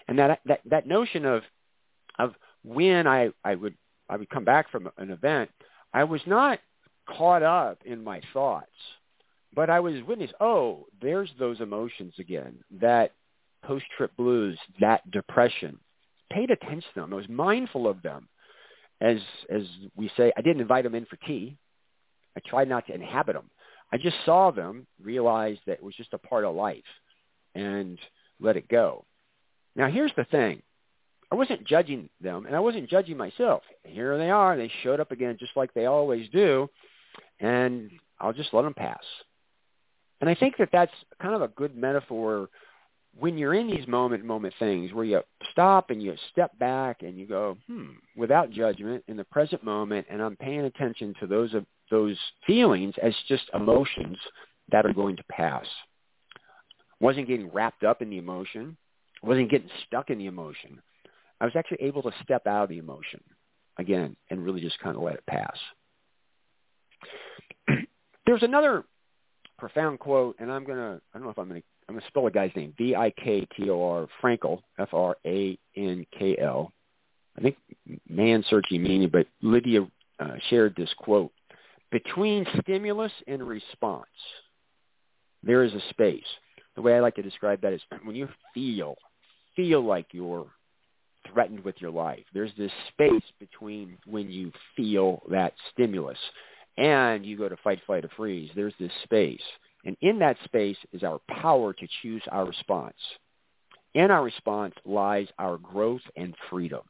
and 0.08 0.18
that 0.20 0.40
that 0.46 0.62
that 0.66 0.88
notion 0.88 1.26
of 1.26 1.42
of 2.20 2.34
when 2.64 3.08
I 3.08 3.30
I 3.44 3.56
would 3.56 3.76
I 4.10 4.16
would 4.16 4.30
come 4.30 4.46
back 4.46 4.72
from 4.72 4.90
an 4.98 5.10
event, 5.10 5.50
I 5.94 6.04
was 6.06 6.22
not 6.26 6.60
caught 7.10 7.44
up 7.44 7.80
in 7.86 8.04
my 8.04 8.22
thoughts, 8.32 8.72
but 9.54 9.70
I 9.70 9.80
was 9.80 9.96
witness. 10.08 10.32
Oh, 10.40 10.86
there's 11.02 11.30
those 11.40 11.60
emotions 11.60 12.14
again. 12.20 12.60
That 12.80 13.14
post-trip 13.64 14.16
blues, 14.16 14.58
that 14.80 15.10
depression. 15.12 15.80
Paid 16.32 16.52
attention 16.52 16.90
to 16.94 17.02
them. 17.02 17.14
I 17.14 17.18
was 17.18 17.30
mindful 17.30 17.88
of 17.88 18.02
them. 18.02 18.28
As 19.02 19.18
as 19.50 19.64
we 19.96 20.12
say, 20.16 20.32
I 20.38 20.42
didn't 20.42 20.62
invite 20.62 20.84
them 20.84 20.96
in 20.96 21.06
for 21.06 21.18
tea. 21.18 21.58
I 22.36 22.42
tried 22.48 22.70
not 22.70 22.86
to 22.88 22.94
inhabit 22.94 23.34
them. 23.34 23.50
I 23.92 23.98
just 23.98 24.18
saw 24.26 24.52
them, 24.52 24.86
realized 25.02 25.62
that 25.66 25.74
it 25.74 25.84
was 25.84 25.96
just 25.96 26.14
a 26.14 26.18
part 26.18 26.44
of 26.44 26.56
life 26.56 26.84
and 27.58 27.98
let 28.40 28.56
it 28.56 28.68
go. 28.68 29.04
Now 29.76 29.90
here's 29.90 30.12
the 30.16 30.26
thing. 30.26 30.62
I 31.32 31.36
wasn't 31.36 31.66
judging 31.66 32.10
them 32.22 32.46
and 32.46 32.56
I 32.56 32.60
wasn't 32.60 32.90
judging 32.90 33.18
myself. 33.18 33.64
Here 33.84 34.18
they 34.18 34.30
are. 34.30 34.56
They 34.56 34.72
showed 34.84 35.00
up 35.00 35.12
again 35.12 35.38
just 35.40 35.58
like 35.58 35.74
they 35.74 35.88
always 35.88 36.30
do. 36.30 36.70
And 37.40 37.92
I'll 38.20 38.34
just 38.34 38.54
let 38.54 38.62
them 38.62 38.74
pass. 38.74 39.04
And 40.22 40.30
I 40.30 40.36
think 40.36 40.56
that 40.58 40.70
that's 40.72 40.92
kind 41.22 41.36
of 41.36 41.42
a 41.42 41.50
good 41.50 41.76
metaphor 41.76 42.50
when 43.20 43.38
you're 43.38 43.56
in 43.56 43.68
these 43.68 43.88
moment 43.88 44.24
moment 44.24 44.54
things 44.60 44.94
where 44.94 45.06
you 45.06 45.22
stop 45.52 45.90
and 45.90 46.02
you 46.02 46.16
step 46.32 46.58
back 46.60 47.02
and 47.02 47.18
you 47.18 47.26
go, 47.26 47.58
hmm, 47.68 47.90
without 48.16 48.52
judgment 48.52 49.04
in 49.08 49.18
the 49.18 49.24
present 49.26 49.64
moment 49.64 50.06
and 50.10 50.22
I'm 50.22 50.36
paying 50.38 50.62
attention 50.62 51.14
to 51.20 51.28
those 51.28 51.54
those 51.90 52.18
feelings 52.46 52.94
as 53.02 53.14
just 53.28 53.44
emotions 53.54 54.18
that 54.72 54.86
are 54.86 54.94
going 54.94 55.18
to 55.18 55.24
pass 55.32 55.66
wasn't 57.00 57.28
getting 57.28 57.50
wrapped 57.52 57.84
up 57.84 58.02
in 58.02 58.10
the 58.10 58.18
emotion, 58.18 58.78
wasn't 59.22 59.52
getting 59.52 59.70
stuck 59.86 60.10
in 60.10 60.18
the 60.18 60.28
emotion. 60.28 60.82
I 61.40 61.46
was 61.46 61.56
actually 61.56 61.82
able 61.82 62.02
to 62.04 62.12
step 62.24 62.48
out 62.48 62.64
of 62.64 62.70
the 62.70 62.80
emotion 62.80 63.22
again 63.78 64.16
and 64.30 64.44
really 64.44 64.62
just 64.62 64.80
kind 64.80 64.96
of 64.96 65.04
let 65.04 65.16
it 65.16 65.26
pass. 65.28 65.58
There's 68.26 68.44
another 68.44 68.84
profound 69.58 70.00
quote, 70.00 70.36
and 70.40 70.52
I'm 70.52 70.64
gonna 70.64 71.00
I 71.14 71.18
don't 71.18 71.26
know 71.26 71.32
if 71.32 71.38
I'm 71.38 71.48
gonna 71.48 71.62
I'm 71.88 71.96
gonna 71.96 72.08
spell 72.08 72.28
a 72.28 72.32
guy's 72.32 72.56
name 72.56 72.74
V 72.78 72.96
I 72.96 73.12
K 73.12 73.48
T 73.56 73.70
O 73.70 73.84
R 73.84 74.08
Frankl 74.22 74.62
F 74.80 74.90
R 74.94 75.16
A 75.26 75.58
N 75.76 76.06
K 76.18 76.38
L. 76.42 76.72
I 77.38 77.42
think 77.42 77.58
man 78.10 78.44
searching 78.50 78.82
meaning, 78.82 79.10
but 79.12 79.28
Lydia 79.42 79.88
uh, 80.20 80.36
shared 80.50 80.76
this 80.76 80.90
quote: 80.98 81.32
between 81.92 82.48
stimulus 82.62 83.12
and 83.28 83.48
response, 83.48 84.06
there 85.44 85.64
is 85.64 85.74
a 85.74 85.82
space 85.92 86.26
the 86.78 86.84
way 86.84 86.96
I 86.96 87.00
like 87.02 87.16
to 87.16 87.24
describe 87.24 87.60
that 87.62 87.74
is 87.74 87.82
when 88.04 88.16
you 88.16 88.30
feel 88.54 88.96
feel 89.56 89.82
like 89.84 90.06
you're 90.12 90.46
threatened 91.34 91.66
with 91.66 91.76
your 91.80 91.90
life. 91.90 92.24
There's 92.34 92.52
this 92.56 92.72
space 92.90 93.24
between 93.40 93.98
when 94.06 94.30
you 94.30 94.52
feel 94.76 95.24
that 95.32 95.54
stimulus 95.74 96.20
and 96.78 97.26
you 97.26 97.36
go 97.36 97.50
to 97.50 97.58
fight, 97.58 97.80
flight, 97.88 98.06
or 98.06 98.12
freeze, 98.16 98.52
there's 98.56 98.76
this 98.80 98.92
space. 99.04 99.42
And 99.84 99.98
in 100.02 100.20
that 100.20 100.38
space 100.46 100.78
is 100.94 101.02
our 101.02 101.20
power 101.28 101.74
to 101.74 101.88
choose 102.04 102.22
our 102.32 102.46
response. 102.46 102.94
In 103.96 104.12
our 104.12 104.24
response 104.24 104.76
lies 104.86 105.28
our 105.40 105.58
growth 105.58 106.02
and 106.16 106.36
freedom. 106.52 106.82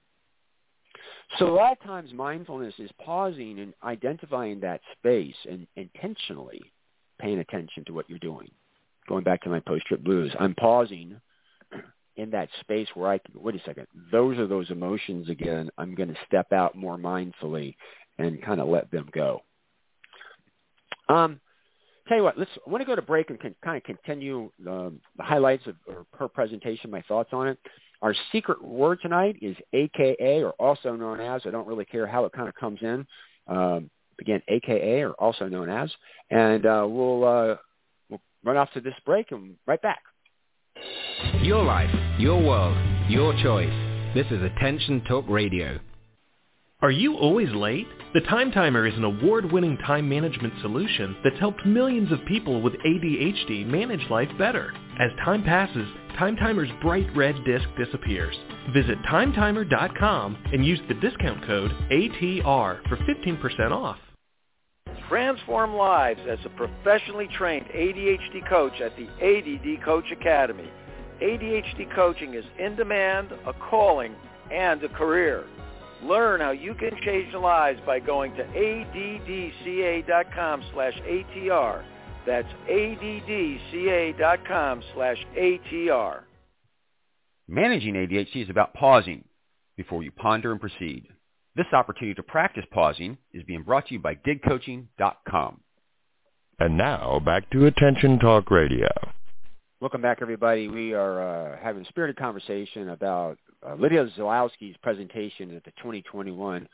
So 1.39 1.47
a 1.47 1.55
lot 1.55 1.71
of 1.71 1.81
times 1.81 2.11
mindfulness 2.13 2.73
is 2.77 2.89
pausing 3.03 3.59
and 3.59 3.73
identifying 3.83 4.59
that 4.59 4.81
space 4.97 5.35
and 5.49 5.65
intentionally 5.77 6.61
paying 7.21 7.39
attention 7.39 7.85
to 7.85 7.93
what 7.93 8.09
you're 8.09 8.19
doing. 8.19 8.49
Going 9.07 9.23
back 9.23 9.41
to 9.43 9.49
my 9.49 9.59
post-trip 9.61 10.03
blues, 10.03 10.33
I'm 10.39 10.55
pausing 10.55 11.19
in 12.17 12.31
that 12.31 12.49
space 12.61 12.87
where 12.93 13.09
I 13.09 13.19
can, 13.19 13.41
wait 13.41 13.55
a 13.55 13.59
second, 13.63 13.87
those 14.11 14.37
are 14.37 14.47
those 14.47 14.69
emotions 14.71 15.29
again. 15.29 15.69
I'm 15.77 15.95
going 15.95 16.09
to 16.09 16.17
step 16.25 16.51
out 16.51 16.75
more 16.75 16.97
mindfully 16.97 17.75
and 18.17 18.41
kind 18.41 18.59
of 18.59 18.67
let 18.67 18.91
them 18.91 19.07
go. 19.13 19.41
Um, 21.09 21.39
tell 22.07 22.17
you 22.17 22.23
what, 22.23 22.37
let's. 22.37 22.51
I 22.65 22.69
want 22.69 22.81
to 22.81 22.85
go 22.85 22.95
to 22.95 23.01
break 23.01 23.29
and 23.29 23.39
kind 23.39 23.77
of 23.77 23.83
continue 23.83 24.51
um, 24.67 24.99
the 25.17 25.23
highlights 25.23 25.67
of 25.67 25.75
her 26.17 26.27
presentation, 26.27 26.91
my 26.91 27.01
thoughts 27.03 27.29
on 27.31 27.47
it. 27.47 27.57
Our 28.01 28.13
secret 28.31 28.63
word 28.63 28.99
tonight 29.01 29.37
is 29.41 29.55
AKA, 29.73 30.43
or 30.43 30.51
also 30.51 30.95
known 30.95 31.19
as. 31.19 31.41
I 31.45 31.49
don't 31.49 31.67
really 31.67 31.85
care 31.85 32.05
how 32.05 32.25
it 32.25 32.33
kind 32.33 32.47
of 32.47 32.55
comes 32.55 32.79
in. 32.81 33.07
Um, 33.47 33.89
again, 34.19 34.41
AKA, 34.47 35.03
or 35.03 35.11
also 35.13 35.47
known 35.47 35.69
as, 35.69 35.89
and 36.29 36.65
uh, 36.65 36.85
we'll 36.87 37.23
uh, 37.23 37.55
run 38.43 38.57
off 38.57 38.71
to 38.73 38.81
this 38.81 38.93
break 39.05 39.31
and 39.31 39.55
right 39.65 39.81
back. 39.81 40.01
Your 41.41 41.63
life, 41.63 41.89
your 42.19 42.41
world, 42.41 42.77
your 43.09 43.33
choice. 43.41 44.13
This 44.13 44.27
is 44.31 44.41
Attention 44.41 45.03
Talk 45.07 45.25
Radio. 45.27 45.79
Are 46.81 46.91
you 46.91 47.15
always 47.15 47.49
late? 47.53 47.87
The 48.13 48.21
Time 48.21 48.51
Timer 48.51 48.85
is 48.85 48.93
an 48.93 49.03
award-winning 49.03 49.77
time 49.79 50.07
management 50.07 50.53
solution 50.61 51.15
that's 51.23 51.39
helped 51.39 51.65
millions 51.65 52.11
of 52.11 52.23
people 52.27 52.61
with 52.61 52.73
ADHD 52.73 53.65
manage 53.65 54.07
life 54.11 54.29
better. 54.37 54.73
As 54.99 55.09
time 55.25 55.43
passes, 55.43 55.87
Time 56.19 56.35
Timer's 56.35 56.69
bright 56.81 57.07
red 57.15 57.35
disc 57.45 57.67
disappears. 57.77 58.35
Visit 58.73 58.97
timetimer.com 59.11 60.37
and 60.53 60.63
use 60.63 60.79
the 60.87 60.93
discount 60.95 61.43
code 61.47 61.71
ATR 61.91 62.87
for 62.87 62.97
15% 62.97 63.71
off. 63.71 63.97
Transform 65.09 65.73
lives 65.73 66.19
as 66.29 66.39
a 66.45 66.49
professionally 66.49 67.27
trained 67.37 67.65
ADHD 67.67 68.47
coach 68.49 68.81
at 68.81 68.93
the 68.97 69.07
ADD 69.21 69.83
Coach 69.83 70.11
Academy. 70.11 70.69
ADHD 71.21 71.93
coaching 71.95 72.33
is 72.33 72.43
in 72.59 72.75
demand, 72.75 73.31
a 73.45 73.53
calling, 73.53 74.13
and 74.51 74.83
a 74.83 74.89
career. 74.89 75.45
Learn 76.03 76.41
how 76.41 76.51
you 76.51 76.75
can 76.75 76.91
change 77.03 77.33
lives 77.33 77.79
by 77.85 77.99
going 77.99 78.35
to 78.35 78.43
addca.com 78.43 80.63
slash 80.73 80.93
ATR. 80.93 81.83
That's 82.25 82.47
addca.com 82.69 84.83
slash 84.93 85.17
ATR. 85.37 86.19
Managing 87.47 87.93
ADHD 87.93 88.43
is 88.43 88.49
about 88.49 88.73
pausing 88.73 89.23
before 89.77 90.03
you 90.03 90.11
ponder 90.11 90.51
and 90.51 90.59
proceed. 90.59 91.07
This 91.57 91.65
opportunity 91.73 92.13
to 92.13 92.21
practice 92.21 92.65
pausing 92.71 93.17
is 93.33 93.41
being 93.41 93.63
brought 93.63 93.87
to 93.87 93.95
you 93.95 93.99
by 93.99 94.13
digcoaching.com. 94.13 95.59
And 96.59 96.77
now 96.77 97.19
back 97.25 97.49
to 97.49 97.65
Attention 97.65 98.19
Talk 98.19 98.51
Radio. 98.51 98.89
Welcome 99.81 100.03
back, 100.03 100.19
everybody. 100.21 100.67
We 100.67 100.93
are 100.93 101.19
uh, 101.53 101.57
having 101.59 101.81
a 101.81 101.85
spirited 101.87 102.15
conversation 102.15 102.89
about 102.89 103.39
uh, 103.67 103.73
Lidia 103.73 104.07
Zylowska's 104.15 104.77
presentation 104.83 105.55
at 105.55 105.63
the 105.63 105.71
2021 105.77 106.69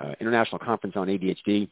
uh, 0.00 0.14
International 0.18 0.58
Conference 0.58 0.96
on 0.96 1.08
ADHD. 1.08 1.68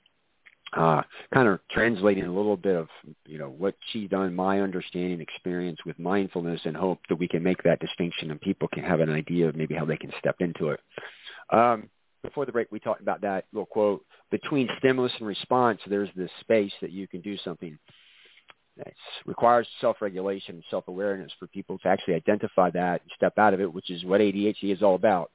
Uh, 0.76 1.00
kind 1.32 1.48
of 1.48 1.60
translating 1.70 2.24
a 2.24 2.32
little 2.32 2.58
bit 2.58 2.76
of 2.76 2.88
you 3.26 3.38
know 3.38 3.48
what 3.48 3.74
she's 3.90 4.10
done, 4.10 4.34
my 4.34 4.60
understanding, 4.60 5.22
experience 5.22 5.78
with 5.86 5.98
mindfulness, 5.98 6.60
and 6.66 6.76
hope 6.76 6.98
that 7.08 7.16
we 7.16 7.26
can 7.26 7.42
make 7.42 7.62
that 7.62 7.80
distinction 7.80 8.30
and 8.30 8.38
people 8.38 8.68
can 8.68 8.84
have 8.84 9.00
an 9.00 9.10
idea 9.10 9.48
of 9.48 9.56
maybe 9.56 9.74
how 9.74 9.86
they 9.86 9.96
can 9.96 10.12
step 10.18 10.36
into 10.40 10.68
it. 10.68 10.80
Um, 11.48 11.88
before 12.22 12.46
the 12.46 12.52
break, 12.52 12.68
we 12.70 12.80
talked 12.80 13.00
about 13.00 13.20
that 13.22 13.46
little 13.52 13.66
quote: 13.66 14.04
between 14.30 14.68
stimulus 14.78 15.12
and 15.18 15.26
response, 15.26 15.80
there's 15.86 16.10
this 16.16 16.30
space 16.40 16.72
that 16.80 16.90
you 16.90 17.08
can 17.08 17.20
do 17.20 17.36
something. 17.38 17.78
It 18.76 18.94
requires 19.26 19.66
self-regulation 19.80 20.54
and 20.54 20.64
self-awareness 20.70 21.32
for 21.38 21.46
people 21.48 21.78
to 21.78 21.88
actually 21.88 22.14
identify 22.14 22.70
that 22.70 23.02
and 23.02 23.10
step 23.14 23.36
out 23.36 23.52
of 23.52 23.60
it, 23.60 23.70
which 23.70 23.90
is 23.90 24.04
what 24.04 24.20
ADHD 24.20 24.72
is 24.72 24.82
all 24.82 24.94
about. 24.94 25.30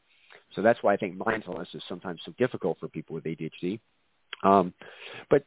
So 0.56 0.62
that's 0.62 0.82
why 0.82 0.94
I 0.94 0.98
think 0.98 1.16
mindfulness 1.18 1.68
is 1.74 1.84
sometimes 1.88 2.22
so 2.26 2.34
difficult 2.38 2.80
for 2.80 2.88
people 2.88 3.14
with 3.14 3.26
ADHD. 3.26 3.80
Um, 4.44 4.74
but 5.30 5.44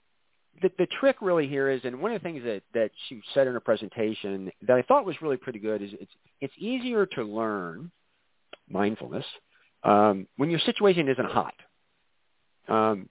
the, 0.62 0.70
the 0.78 0.86
trick 1.00 1.16
really 1.20 1.48
here 1.48 1.70
is, 1.70 1.80
and 1.84 2.00
one 2.00 2.12
of 2.12 2.20
the 2.20 2.24
things 2.24 2.42
that, 2.44 2.62
that 2.74 2.90
she 3.08 3.20
said 3.34 3.46
in 3.46 3.52
her 3.52 3.60
presentation 3.60 4.50
that 4.66 4.76
I 4.76 4.82
thought 4.82 5.04
was 5.04 5.20
really 5.22 5.36
pretty 5.36 5.58
good 5.58 5.82
is 5.82 5.90
it's, 6.00 6.12
it's 6.40 6.54
easier 6.58 7.06
to 7.06 7.22
learn 7.22 7.90
mindfulness 8.68 9.24
um, 9.84 10.26
when 10.36 10.50
your 10.50 10.60
situation 10.60 11.08
isn't 11.08 11.30
hot. 11.30 11.54
Um, 12.68 13.08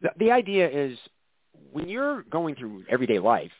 the, 0.00 0.10
the 0.18 0.30
idea 0.30 0.68
is 0.68 0.98
when 1.72 1.88
you're 1.88 2.22
going 2.24 2.54
through 2.54 2.84
everyday 2.88 3.18
life, 3.18 3.50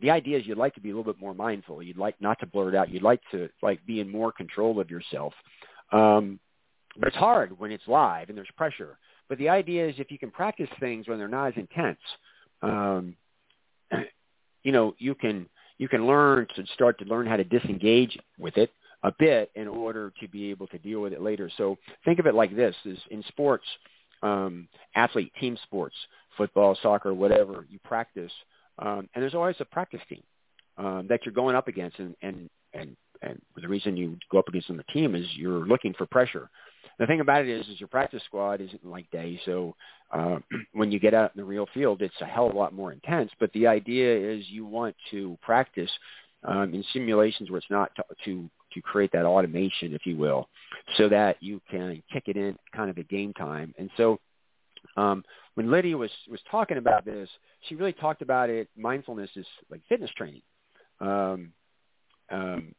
the 0.00 0.10
idea 0.10 0.38
is 0.38 0.46
you'd 0.46 0.58
like 0.58 0.74
to 0.74 0.80
be 0.80 0.90
a 0.90 0.96
little 0.96 1.10
bit 1.12 1.20
more 1.20 1.34
mindful. 1.34 1.82
You'd 1.82 1.96
like 1.96 2.20
not 2.20 2.38
to 2.40 2.46
blur 2.46 2.70
it 2.70 2.74
out. 2.74 2.90
You'd 2.90 3.02
like 3.02 3.20
to 3.30 3.48
like 3.62 3.84
be 3.86 4.00
in 4.00 4.10
more 4.10 4.32
control 4.32 4.80
of 4.80 4.90
yourself. 4.90 5.32
Um, 5.92 6.40
but 6.98 7.08
it's 7.08 7.16
hard 7.16 7.58
when 7.58 7.72
it's 7.72 7.86
live 7.86 8.28
and 8.28 8.36
there's 8.36 8.48
pressure. 8.56 8.98
But 9.28 9.38
the 9.38 9.48
idea 9.48 9.88
is 9.88 9.94
if 9.98 10.10
you 10.10 10.18
can 10.18 10.30
practice 10.30 10.68
things 10.80 11.08
when 11.08 11.18
they're 11.18 11.28
not 11.28 11.48
as 11.48 11.54
intense, 11.56 12.00
um, 12.62 13.16
you 14.62 14.72
know, 14.72 14.94
you 14.98 15.14
can 15.14 15.48
you 15.78 15.88
can 15.88 16.06
learn 16.06 16.46
to 16.54 16.64
start 16.74 16.98
to 16.98 17.04
learn 17.06 17.26
how 17.26 17.36
to 17.36 17.44
disengage 17.44 18.18
with 18.38 18.56
it 18.56 18.70
a 19.02 19.12
bit 19.18 19.50
in 19.54 19.68
order 19.68 20.12
to 20.20 20.28
be 20.28 20.50
able 20.50 20.66
to 20.68 20.78
deal 20.78 21.00
with 21.00 21.12
it 21.12 21.22
later. 21.22 21.50
So 21.56 21.76
think 22.04 22.18
of 22.18 22.26
it 22.26 22.34
like 22.34 22.54
this: 22.54 22.74
is 22.84 22.98
in 23.10 23.22
sports, 23.28 23.64
um, 24.22 24.68
athlete 24.94 25.32
team 25.40 25.56
sports, 25.64 25.96
football, 26.36 26.76
soccer, 26.82 27.12
whatever, 27.14 27.66
you 27.70 27.78
practice, 27.84 28.32
um, 28.78 29.08
and 29.14 29.22
there's 29.22 29.34
always 29.34 29.56
a 29.60 29.64
practice 29.64 30.00
team 30.08 30.22
um, 30.78 31.06
that 31.08 31.20
you're 31.24 31.34
going 31.34 31.56
up 31.56 31.68
against, 31.68 31.98
and 31.98 32.14
and 32.22 32.48
and 32.74 32.96
and 33.22 33.40
the 33.60 33.68
reason 33.68 33.96
you 33.96 34.16
go 34.30 34.38
up 34.38 34.48
against 34.48 34.68
the 34.68 34.82
team 34.92 35.14
is 35.14 35.26
you're 35.36 35.66
looking 35.66 35.94
for 35.94 36.06
pressure. 36.06 36.50
The 36.98 37.06
thing 37.06 37.20
about 37.20 37.42
it 37.42 37.48
is, 37.48 37.66
is 37.68 37.80
your 37.80 37.88
practice 37.88 38.22
squad 38.26 38.60
isn't 38.60 38.84
like 38.84 39.10
day, 39.10 39.40
so 39.44 39.74
uh, 40.12 40.38
when 40.72 40.92
you 40.92 40.98
get 40.98 41.14
out 41.14 41.32
in 41.34 41.40
the 41.40 41.44
real 41.44 41.66
field, 41.72 42.02
it's 42.02 42.20
a 42.20 42.26
hell 42.26 42.48
of 42.48 42.54
a 42.54 42.58
lot 42.58 42.74
more 42.74 42.92
intense. 42.92 43.30
But 43.40 43.52
the 43.52 43.66
idea 43.66 44.34
is 44.34 44.44
you 44.48 44.66
want 44.66 44.94
to 45.10 45.38
practice 45.42 45.90
um, 46.44 46.74
in 46.74 46.84
simulations 46.92 47.50
where 47.50 47.58
it's 47.58 47.70
not 47.70 47.94
to, 47.96 48.04
to 48.24 48.50
to 48.74 48.82
create 48.82 49.10
that 49.12 49.24
automation, 49.24 49.94
if 49.94 50.06
you 50.06 50.16
will, 50.16 50.48
so 50.96 51.08
that 51.08 51.36
you 51.40 51.60
can 51.70 52.02
kick 52.12 52.24
it 52.26 52.36
in 52.36 52.56
kind 52.74 52.90
of 52.90 52.98
at 52.98 53.08
game 53.08 53.32
time. 53.34 53.74
And 53.78 53.90
so 53.96 54.18
um, 54.96 55.24
when 55.54 55.70
Lidia 55.70 55.96
was 55.96 56.10
was 56.30 56.40
talking 56.50 56.78
about 56.78 57.04
this, 57.04 57.28
she 57.68 57.74
really 57.74 57.92
talked 57.92 58.22
about 58.22 58.50
it. 58.50 58.68
Mindfulness 58.76 59.30
is 59.36 59.46
like 59.70 59.80
fitness 59.88 60.10
training, 60.16 60.42
um, 61.00 61.52
um, 62.30 62.74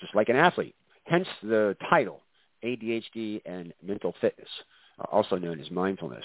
just 0.00 0.14
like 0.14 0.28
an 0.28 0.36
athlete. 0.36 0.74
Hence 1.04 1.26
the 1.42 1.76
title, 1.88 2.22
ADHD 2.64 3.40
and 3.46 3.72
mental 3.82 4.14
fitness, 4.20 4.48
also 5.10 5.36
known 5.36 5.60
as 5.60 5.70
mindfulness. 5.70 6.24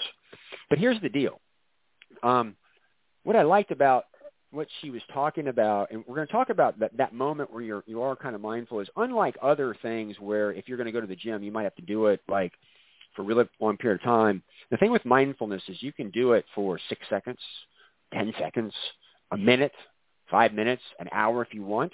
But 0.68 0.78
here's 0.78 1.00
the 1.00 1.08
deal. 1.08 1.40
Um, 2.22 2.56
what 3.24 3.36
I 3.36 3.42
liked 3.42 3.70
about 3.70 4.04
what 4.54 4.68
she 4.80 4.90
was 4.90 5.02
talking 5.12 5.48
about, 5.48 5.90
and 5.90 6.04
we're 6.06 6.14
going 6.14 6.26
to 6.26 6.32
talk 6.32 6.50
about 6.50 6.78
that, 6.78 6.96
that 6.96 7.12
moment 7.12 7.52
where 7.52 7.62
you're 7.62 7.82
you 7.86 8.02
are 8.02 8.16
kind 8.16 8.34
of 8.34 8.40
mindful, 8.40 8.80
is 8.80 8.88
unlike 8.96 9.36
other 9.42 9.76
things 9.82 10.18
where 10.20 10.52
if 10.52 10.68
you're 10.68 10.76
going 10.76 10.86
to 10.86 10.92
go 10.92 11.00
to 11.00 11.06
the 11.06 11.16
gym, 11.16 11.42
you 11.42 11.52
might 11.52 11.64
have 11.64 11.74
to 11.76 11.82
do 11.82 12.06
it 12.06 12.20
like 12.28 12.52
for 13.14 13.22
a 13.22 13.24
really 13.24 13.44
long 13.60 13.76
period 13.76 14.00
of 14.00 14.04
time. 14.04 14.42
The 14.70 14.76
thing 14.76 14.90
with 14.90 15.04
mindfulness 15.04 15.62
is 15.68 15.82
you 15.82 15.92
can 15.92 16.10
do 16.10 16.32
it 16.32 16.44
for 16.54 16.78
six 16.88 17.02
seconds, 17.08 17.38
ten 18.12 18.32
seconds, 18.38 18.72
a 19.32 19.36
minute, 19.36 19.72
five 20.30 20.52
minutes, 20.52 20.82
an 20.98 21.08
hour 21.12 21.42
if 21.42 21.52
you 21.52 21.62
want. 21.62 21.92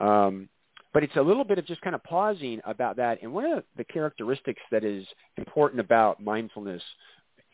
Um, 0.00 0.48
but 0.92 1.02
it's 1.02 1.16
a 1.16 1.22
little 1.22 1.44
bit 1.44 1.58
of 1.58 1.66
just 1.66 1.80
kind 1.80 1.94
of 1.94 2.04
pausing 2.04 2.60
about 2.64 2.96
that. 2.96 3.22
And 3.22 3.32
one 3.32 3.46
of 3.46 3.64
the 3.76 3.84
characteristics 3.84 4.60
that 4.70 4.84
is 4.84 5.06
important 5.38 5.80
about 5.80 6.22
mindfulness 6.22 6.82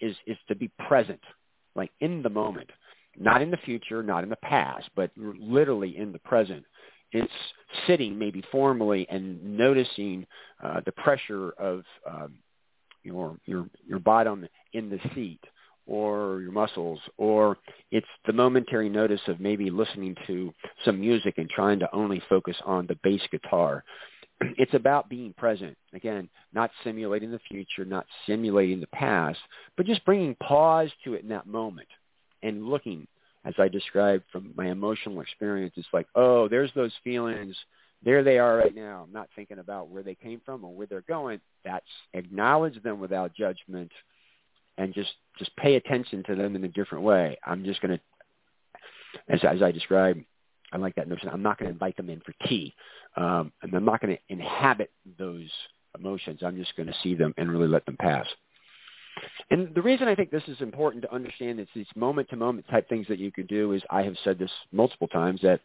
is 0.01 0.17
is 0.27 0.37
to 0.49 0.55
be 0.55 0.71
present, 0.87 1.21
like 1.75 1.91
in 2.01 2.23
the 2.23 2.31
moment 2.31 2.71
not 3.19 3.43
in 3.43 3.51
the 3.51 3.57
future, 3.59 4.03
not 4.03 4.25
in 4.25 4.31
the 4.31 4.37
past, 4.37 4.89
but 4.95 5.11
literally 5.17 5.97
in 5.97 6.13
the 6.13 6.19
present. 6.21 6.65
It's 7.13 7.33
sitting 7.87 8.19
maybe 8.19 8.43
formally 8.53 9.07
and 9.09 9.57
noticing 9.57 10.27
uh, 10.63 10.81
the 10.85 10.93
pressure 10.93 11.51
of 11.53 11.85
um, 12.09 12.35
your 13.03 13.39
your 13.47 13.67
your 13.87 13.99
bottom 13.99 14.47
in 14.75 14.91
the 14.91 15.01
seat 15.15 15.41
or 15.87 16.41
your 16.43 16.53
muscles, 16.53 17.01
or 17.17 17.57
it's 17.91 18.07
the 18.27 18.33
momentary 18.33 18.91
notice 18.91 19.23
of 19.27 19.41
maybe 19.41 19.71
listening 19.71 20.15
to 20.27 20.53
some 20.85 21.01
music 21.01 21.35
and 21.39 21.49
trying 21.49 21.79
to 21.79 21.89
only 21.95 22.23
focus 22.29 22.57
on 22.67 22.87
the 22.87 22.99
bass 23.03 23.23
guitar. 23.31 23.83
it's 24.59 24.75
about 24.75 25.09
being 25.09 25.33
present. 25.33 25.77
Again, 25.95 26.29
not 26.53 26.71
simulating 26.85 27.31
the 27.31 27.41
future, 27.49 27.87
not 27.87 28.05
simulating 28.27 28.81
the 28.81 28.87
past, 28.89 29.39
but 29.79 29.87
just 29.87 30.05
bringing 30.05 30.35
pause 30.37 30.91
to 31.05 31.15
it 31.15 31.23
in 31.23 31.29
that 31.31 31.47
moment 31.47 31.89
and 32.43 32.67
looking, 32.67 33.07
as 33.45 33.55
I 33.59 33.69
described 33.69 34.25
from 34.31 34.53
my 34.57 34.71
emotional 34.71 35.21
experience. 35.21 35.75
It's 35.77 35.89
like, 35.93 36.07
oh, 36.15 36.49
there's 36.49 36.71
those 36.75 36.93
feelings. 37.05 37.57
There 38.05 38.23
they 38.23 38.39
are 38.39 38.57
right 38.57 38.75
now. 38.75 39.05
I'm 39.07 39.13
not 39.13 39.29
thinking 39.35 39.59
about 39.59 39.89
where 39.89 40.03
they 40.03 40.15
came 40.15 40.41
from 40.45 40.65
or 40.65 40.73
where 40.73 40.87
they're 40.87 41.01
going. 41.03 41.41
That's 41.65 41.85
acknowledge 42.15 42.81
them 42.83 43.01
without 43.01 43.35
judgment 43.35 43.91
and 44.77 44.95
just 44.95 45.11
just 45.39 45.55
pay 45.57 45.75
attention 45.75 46.23
to 46.25 46.35
them 46.35 46.57
in 46.57 46.65
a 46.65 46.69
different 46.69 47.05
way. 47.05 47.37
I'm 47.45 47.65
just 47.65 47.81
going 47.81 47.99
to, 47.99 48.01
as 49.29 49.41
as 49.43 49.63
I 49.63 49.73
described, 49.73 50.25
I 50.73 50.79
like 50.79 50.95
that 50.95 51.09
notion. 51.09 51.29
I'm 51.29 51.43
not 51.43 51.59
going 51.59 51.69
to 51.69 51.73
invite 51.73 51.97
them 51.97 52.09
in 52.09 52.21
for 52.21 52.33
tea, 52.47 52.75
um, 53.17 53.53
and 53.63 53.75
I'm 53.75 53.85
not 53.85 54.01
going 54.01 54.17
to 54.17 54.23
inhabit 54.33 54.91
those 55.19 55.51
emotions. 55.99 56.41
I'm 56.45 56.57
just 56.57 56.77
going 56.77 56.87
to 56.87 56.95
see 57.03 57.15
them 57.15 57.35
and 57.37 57.51
really 57.51 57.69
let 57.69 57.85
them 57.85 57.97
pass. 57.97 58.27
And 59.51 59.75
the 59.75 59.83
reason 59.83 60.09
I 60.09 60.15
think 60.15 60.31
this 60.31 60.47
is 60.49 60.61
important 60.61 61.03
to 61.03 61.13
understand 61.13 61.61
is 61.61 61.69
these 61.75 61.87
moment-to-moment 61.97 62.69
type 62.69 62.89
things 62.89 63.07
that 63.09 63.19
you 63.19 63.33
can 63.33 63.47
do 63.47 63.73
is 63.73 63.83
I 63.91 64.03
have 64.03 64.17
said 64.25 64.39
this 64.39 64.51
multiple 64.73 65.09
times 65.09 65.41
that 65.43 65.61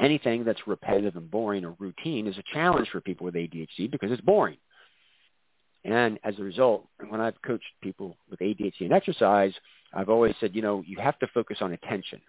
anything 0.00 0.44
that's 0.44 0.66
repetitive 0.66 1.16
and 1.16 1.30
boring 1.30 1.64
or 1.64 1.74
routine 1.78 2.26
is 2.26 2.36
a 2.38 2.42
challenge 2.52 2.88
for 2.90 3.00
people 3.00 3.24
with 3.24 3.34
ADHD 3.34 3.90
because 3.90 4.10
it's 4.10 4.20
boring. 4.20 4.56
And 5.84 6.18
as 6.24 6.38
a 6.38 6.42
result, 6.42 6.86
when 7.08 7.20
I've 7.20 7.40
coached 7.42 7.64
people 7.82 8.16
with 8.30 8.40
ADHD 8.40 8.80
and 8.82 8.92
exercise, 8.92 9.52
I've 9.92 10.08
always 10.08 10.34
said, 10.40 10.54
you 10.54 10.62
know, 10.62 10.82
you 10.86 10.98
have 10.98 11.18
to 11.18 11.26
focus 11.28 11.58
on 11.60 11.72
attention. 11.72 12.20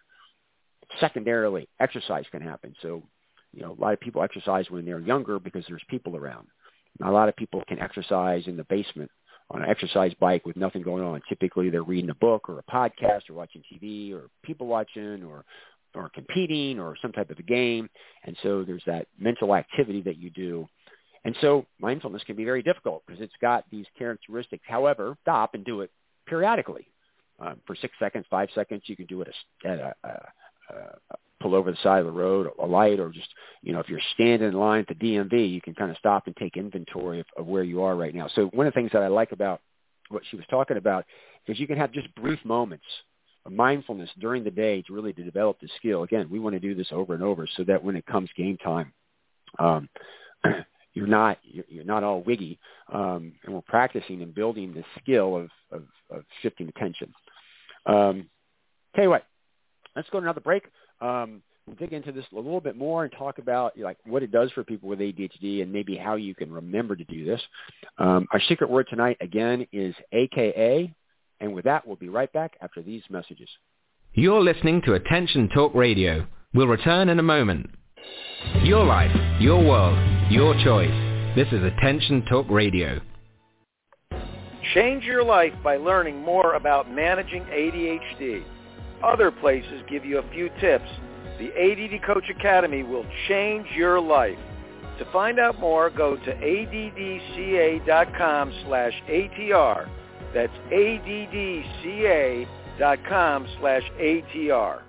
Secondarily, 1.00 1.68
exercise 1.80 2.26
can 2.32 2.42
happen. 2.42 2.76
So, 2.82 3.02
you 3.54 3.62
know, 3.62 3.76
a 3.78 3.82
lot 3.82 3.94
of 3.94 4.00
people 4.02 4.22
exercise 4.22 4.70
when 4.70 4.86
they're 4.86 5.00
younger 5.00 5.40
because 5.40 5.64
there's 5.68 5.84
people 5.90 6.18
around. 6.18 6.48
Now, 7.00 7.12
a 7.12 7.14
lot 7.14 7.30
of 7.30 7.36
people 7.36 7.64
can 7.68 7.80
exercise 7.80 8.44
in 8.48 8.58
the 8.58 8.66
basement 8.66 9.10
on 9.52 9.64
an 9.64 9.70
exercise 9.70 10.14
bike 10.20 10.46
with 10.46 10.58
nothing 10.58 10.82
going 10.82 11.04
on. 11.04 11.22
Typically, 11.30 11.70
they're 11.70 11.84
reading 11.84 12.10
a 12.10 12.16
book 12.16 12.50
or 12.50 12.60
a 12.60 12.64
podcast 12.64 13.30
or 13.30 13.34
watching 13.34 13.64
TV 13.72 14.14
or 14.14 14.30
people 14.44 14.68
watching 14.68 15.24
or 15.24 15.46
or 15.94 16.10
competing 16.10 16.78
or 16.78 16.98
some 17.02 17.14
type 17.14 17.30
of 17.30 17.40
a 17.40 17.44
game. 17.44 17.90
And 18.26 18.36
so 18.44 18.64
there's 18.64 18.84
that 18.86 19.08
mental 19.18 19.56
activity 19.56 20.02
that 20.02 20.18
you 20.18 20.30
do 20.30 20.68
and 21.26 21.36
so 21.42 21.66
mindfulness 21.80 22.24
can 22.24 22.36
be 22.36 22.46
very 22.46 22.62
difficult 22.62 23.04
because 23.06 23.20
it's 23.20 23.34
got 23.42 23.66
these 23.72 23.88
characteristics. 23.98 24.64
However, 24.68 25.18
stop 25.24 25.56
and 25.56 25.66
do 25.66 25.82
it 25.82 25.90
periodically. 26.28 26.88
Um, 27.40 27.60
for 27.66 27.76
six 27.76 27.94
seconds, 28.00 28.26
five 28.30 28.48
seconds, 28.56 28.84
you 28.86 28.96
can 28.96 29.08
do 29.08 29.22
it 29.22 29.30
at 29.66 29.80
a, 29.80 29.94
a, 30.04 30.10
a, 30.70 31.16
pull 31.46 31.54
over 31.54 31.70
the 31.70 31.78
side 31.84 32.00
of 32.00 32.08
the 32.08 32.12
road, 32.12 32.50
a 32.60 32.66
light, 32.66 33.00
or 33.00 33.10
just, 33.10 33.28
you 33.62 33.72
know, 33.72 33.80
if 33.80 33.88
you're 33.88 34.00
standing 34.16 34.48
in 34.48 34.56
line 34.56 34.80
at 34.80 34.88
the 34.88 34.96
DMV, 34.96 35.52
you 35.52 35.62
can 35.62 35.76
kind 35.76 35.92
of 35.92 35.98
stop 35.98 36.26
and 36.26 36.36
take 36.36 36.58
inventory 36.58 37.20
of, 37.20 37.28
of 37.38 37.46
where 37.46 37.62
you 37.62 37.84
are 37.84 37.96
right 37.96 38.16
now. 38.16 38.28
So 38.34 38.48
one 38.48 38.66
of 38.66 38.74
the 38.74 38.80
things 38.80 38.92
that 38.94 39.04
I 39.04 39.10
like 39.10 39.32
about 39.32 39.62
what 40.10 40.24
she 40.30 40.38
was 40.38 40.46
talking 40.50 40.78
about 40.78 41.06
is 41.46 41.60
you 41.60 41.68
can 41.68 41.78
have 41.78 41.92
just 41.92 42.14
brief 42.16 42.40
moments 42.44 42.86
of 43.46 43.52
mindfulness 43.52 44.10
during 44.20 44.44
the 44.44 44.50
day 44.50 44.82
to 44.82 44.94
really 44.94 45.14
to 45.14 45.24
develop 45.24 45.60
the 45.60 45.70
skill. 45.78 46.02
Again, 46.02 46.28
we 46.32 46.40
want 46.40 46.56
to 46.56 46.60
do 46.60 46.74
this 46.74 46.88
over 46.92 47.14
and 47.14 47.22
over 47.22 47.48
so 47.58 47.64
that 47.66 47.84
when 47.84 47.96
it 47.96 48.08
comes 48.08 48.30
game 48.36 48.58
time, 48.58 48.92
um, 49.60 49.88
you're 50.96 51.06
not 51.06 51.38
you're 51.44 51.84
not 51.84 52.04
all 52.04 52.24
wiggy, 52.24 52.58
um, 52.92 53.34
and 53.44 53.54
we're 53.54 53.62
practicing 53.62 54.24
and 54.24 54.34
building 54.34 54.74
the 54.74 54.84
skill 55.00 55.38
of, 55.38 55.50
of, 55.72 55.84
of 56.10 56.24
shifting 56.42 56.70
attention. 56.70 57.14
Um, 57.86 58.30
tell 58.96 59.04
you 59.04 59.12
what, 59.12 59.26
let's 59.96 60.10
go 60.10 60.20
to 60.20 60.26
another 60.26 60.42
break. 60.42 60.64
Um, 61.02 61.42
we'll 61.66 61.76
dig 61.76 61.94
into 61.94 62.12
this 62.12 62.26
a 62.32 62.36
little 62.36 62.62
bit 62.62 62.76
more 62.76 63.04
and 63.04 63.14
talk 63.18 63.40
about 63.40 63.78
like 63.78 63.98
what 64.06 64.24
it 64.24 64.32
does 64.32 64.52
for 64.52 64.64
people 64.64 64.90
with 64.90 65.00
ADHD 65.00 65.62
and 65.62 65.72
maybe 65.72 65.96
how 65.96 66.16
you 66.16 66.36
can 66.36 66.52
remember 66.52 66.96
to 66.96 67.04
do 67.06 67.26
this. 67.26 67.42
Um, 67.98 68.28
our 68.32 68.42
secret 68.48 68.70
word 68.70 68.88
tonight 68.90 69.18
again 69.22 69.68
is 69.72 69.96
AKA, 70.12 70.94
and 71.40 71.54
with 71.54 71.66
that, 71.66 71.86
we'll 71.86 71.96
be 71.96 72.10
right 72.10 72.32
back 72.34 72.58
after 72.62 72.82
these 72.82 73.04
messages. 73.10 73.50
You're 74.14 74.42
listening 74.42 74.82
to 74.84 74.94
Attention 74.94 75.50
Talk 75.50 75.74
Radio. 75.76 76.26
We'll 76.54 76.68
return 76.68 77.10
in 77.10 77.20
a 77.20 77.24
moment. 77.24 77.70
Your 78.64 78.86
life, 78.86 79.12
your 79.42 79.64
world, 79.64 79.98
your 80.32 80.54
choice. 80.64 81.36
This 81.36 81.48
is 81.52 81.62
Attention 81.64 82.24
Talk 82.26 82.50
Radio. 82.50 83.02
Change 84.74 85.04
your 85.04 85.24
life 85.24 85.54
by 85.64 85.78
learning 85.78 86.22
more 86.22 86.54
about 86.54 86.90
managing 86.90 87.44
ADHD. 87.44 88.44
Other 89.06 89.30
places 89.32 89.84
give 89.88 90.04
you 90.04 90.18
a 90.18 90.30
few 90.32 90.50
tips. 90.60 90.90
The 91.38 91.52
ADD 91.54 92.02
Coach 92.06 92.26
Academy 92.30 92.82
will 92.82 93.06
change 93.28 93.68
your 93.76 94.02
life. 94.02 94.40
To 94.98 95.06
find 95.12 95.40
out 95.40 95.60
more, 95.60 95.92
go 95.92 96.16
to 96.16 96.34
addca.com 96.34 97.84
slash 98.66 98.94
ATR. 99.08 99.90
That's 100.34 100.54
addca.com 100.72 102.48
slash 103.60 103.84
ATR. 104.00 104.82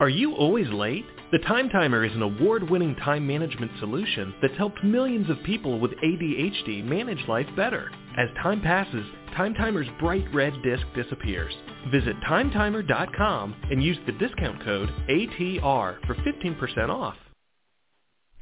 Are 0.00 0.08
you 0.08 0.34
always 0.34 0.68
late? 0.68 1.04
The 1.32 1.38
Time 1.40 1.68
Timer 1.70 2.04
is 2.04 2.12
an 2.12 2.22
award-winning 2.22 2.96
time 2.96 3.26
management 3.26 3.72
solution 3.80 4.34
that's 4.40 4.56
helped 4.56 4.82
millions 4.84 5.28
of 5.30 5.42
people 5.44 5.80
with 5.80 5.90
ADHD 5.92 6.84
manage 6.84 7.26
life 7.28 7.48
better. 7.56 7.90
As 8.16 8.28
time 8.42 8.60
passes, 8.60 9.04
Time 9.36 9.54
Timer's 9.54 9.88
bright 10.00 10.24
red 10.32 10.52
disc 10.62 10.82
disappears. 10.94 11.52
Visit 11.90 12.16
timetimer.com 12.28 13.54
and 13.70 13.82
use 13.82 13.98
the 14.06 14.12
discount 14.12 14.62
code 14.64 14.88
ATR 15.08 16.06
for 16.06 16.14
15% 16.14 16.88
off. 16.88 17.16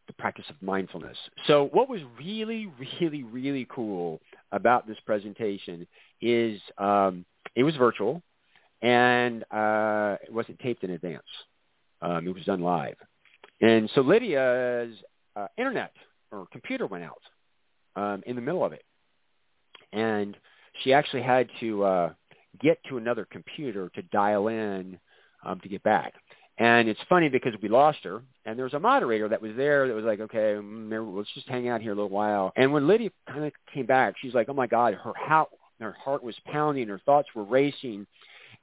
the 0.07 0.13
practice 0.15 0.45
of 0.51 0.57
mindfulness. 0.61 1.17
So 1.47 1.69
what 1.73 1.89
was 1.89 2.01
really, 2.19 2.71
really, 3.01 3.23
really 3.23 3.67
cool 3.71 4.21
about 4.53 4.87
this 4.87 4.99
presentation 5.07 5.87
is 6.21 6.61
um, 6.79 7.25
it 7.55 7.63
was 7.63 7.77
virtual 7.77 8.23
and 8.83 9.45
uh, 9.51 10.17
it 10.23 10.33
wasn't 10.33 10.59
taped 10.59 10.85
in 10.85 10.91
advance. 10.91 11.23
Um, 12.03 12.27
it 12.27 12.35
was 12.35 12.45
done 12.45 12.61
live. 12.61 12.97
And 13.61 13.91
so 13.95 14.03
Lidia's 14.03 14.95
uh, 15.37 15.47
internet 15.57 15.93
or 16.31 16.47
computer 16.53 16.87
went 16.87 17.05
out 17.05 17.23
um, 17.97 18.23
in 18.27 18.37
the 18.37 18.43
middle 18.43 18.65
of 18.65 18.73
it. 18.73 18.85
And 19.93 20.37
she 20.83 20.93
actually 20.93 21.23
had 21.23 21.49
to 21.61 21.85
uh, 21.85 22.13
get 22.61 22.79
to 22.89 22.99
another 22.99 23.27
computer 23.31 23.91
to 23.95 24.03
dial 24.03 24.49
in 24.49 24.99
um, 25.45 25.61
to 25.61 25.69
get 25.69 25.83
back. 25.83 26.15
And 26.59 26.89
it's 26.89 27.01
funny 27.09 27.29
because 27.29 27.53
we 27.61 27.69
lost 27.69 27.99
her, 28.05 28.23
and 28.45 28.57
there 28.57 28.65
was 28.65 28.75
a 28.75 28.81
moderator 28.81 29.29
that 29.29 29.43
was 29.43 29.53
there 29.57 29.89
that 29.89 29.95
was 29.95 30.05
like, 30.05 30.21
okay, 30.21 30.55
mm, 30.57 31.17
let's 31.17 31.29
just 31.35 31.49
hang 31.49 31.69
out 31.69 31.81
here 31.81 31.91
a 31.91 31.95
little 31.97 32.11
while. 32.11 32.53
And 32.55 32.73
when 32.73 32.87
Lidia 32.87 33.11
kind 33.27 33.45
of 33.45 33.53
came 33.73 33.87
back, 33.87 34.15
she's 34.21 34.35
like, 34.35 34.49
oh 34.49 34.55
my 34.55 34.69
God, 34.69 34.95
her 34.95 35.13
how 35.17 35.49
her 35.81 35.93
heart 35.93 36.23
was 36.23 36.37
pounding, 36.47 36.87
her 36.89 37.01
thoughts 37.05 37.29
were 37.35 37.43
racing, 37.43 38.07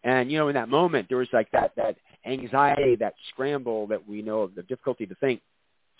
and 0.05 0.31
you 0.31 0.37
know, 0.37 0.47
in 0.47 0.55
that 0.55 0.69
moment, 0.69 1.07
there 1.09 1.17
was 1.17 1.27
like 1.33 1.51
that 1.51 1.73
that 1.75 1.97
anxiety, 2.25 2.95
that 2.95 3.13
scramble 3.29 3.87
that 3.87 4.07
we 4.07 4.21
know 4.21 4.41
of 4.41 4.55
the 4.55 4.63
difficulty 4.63 5.05
to 5.05 5.15
think. 5.15 5.41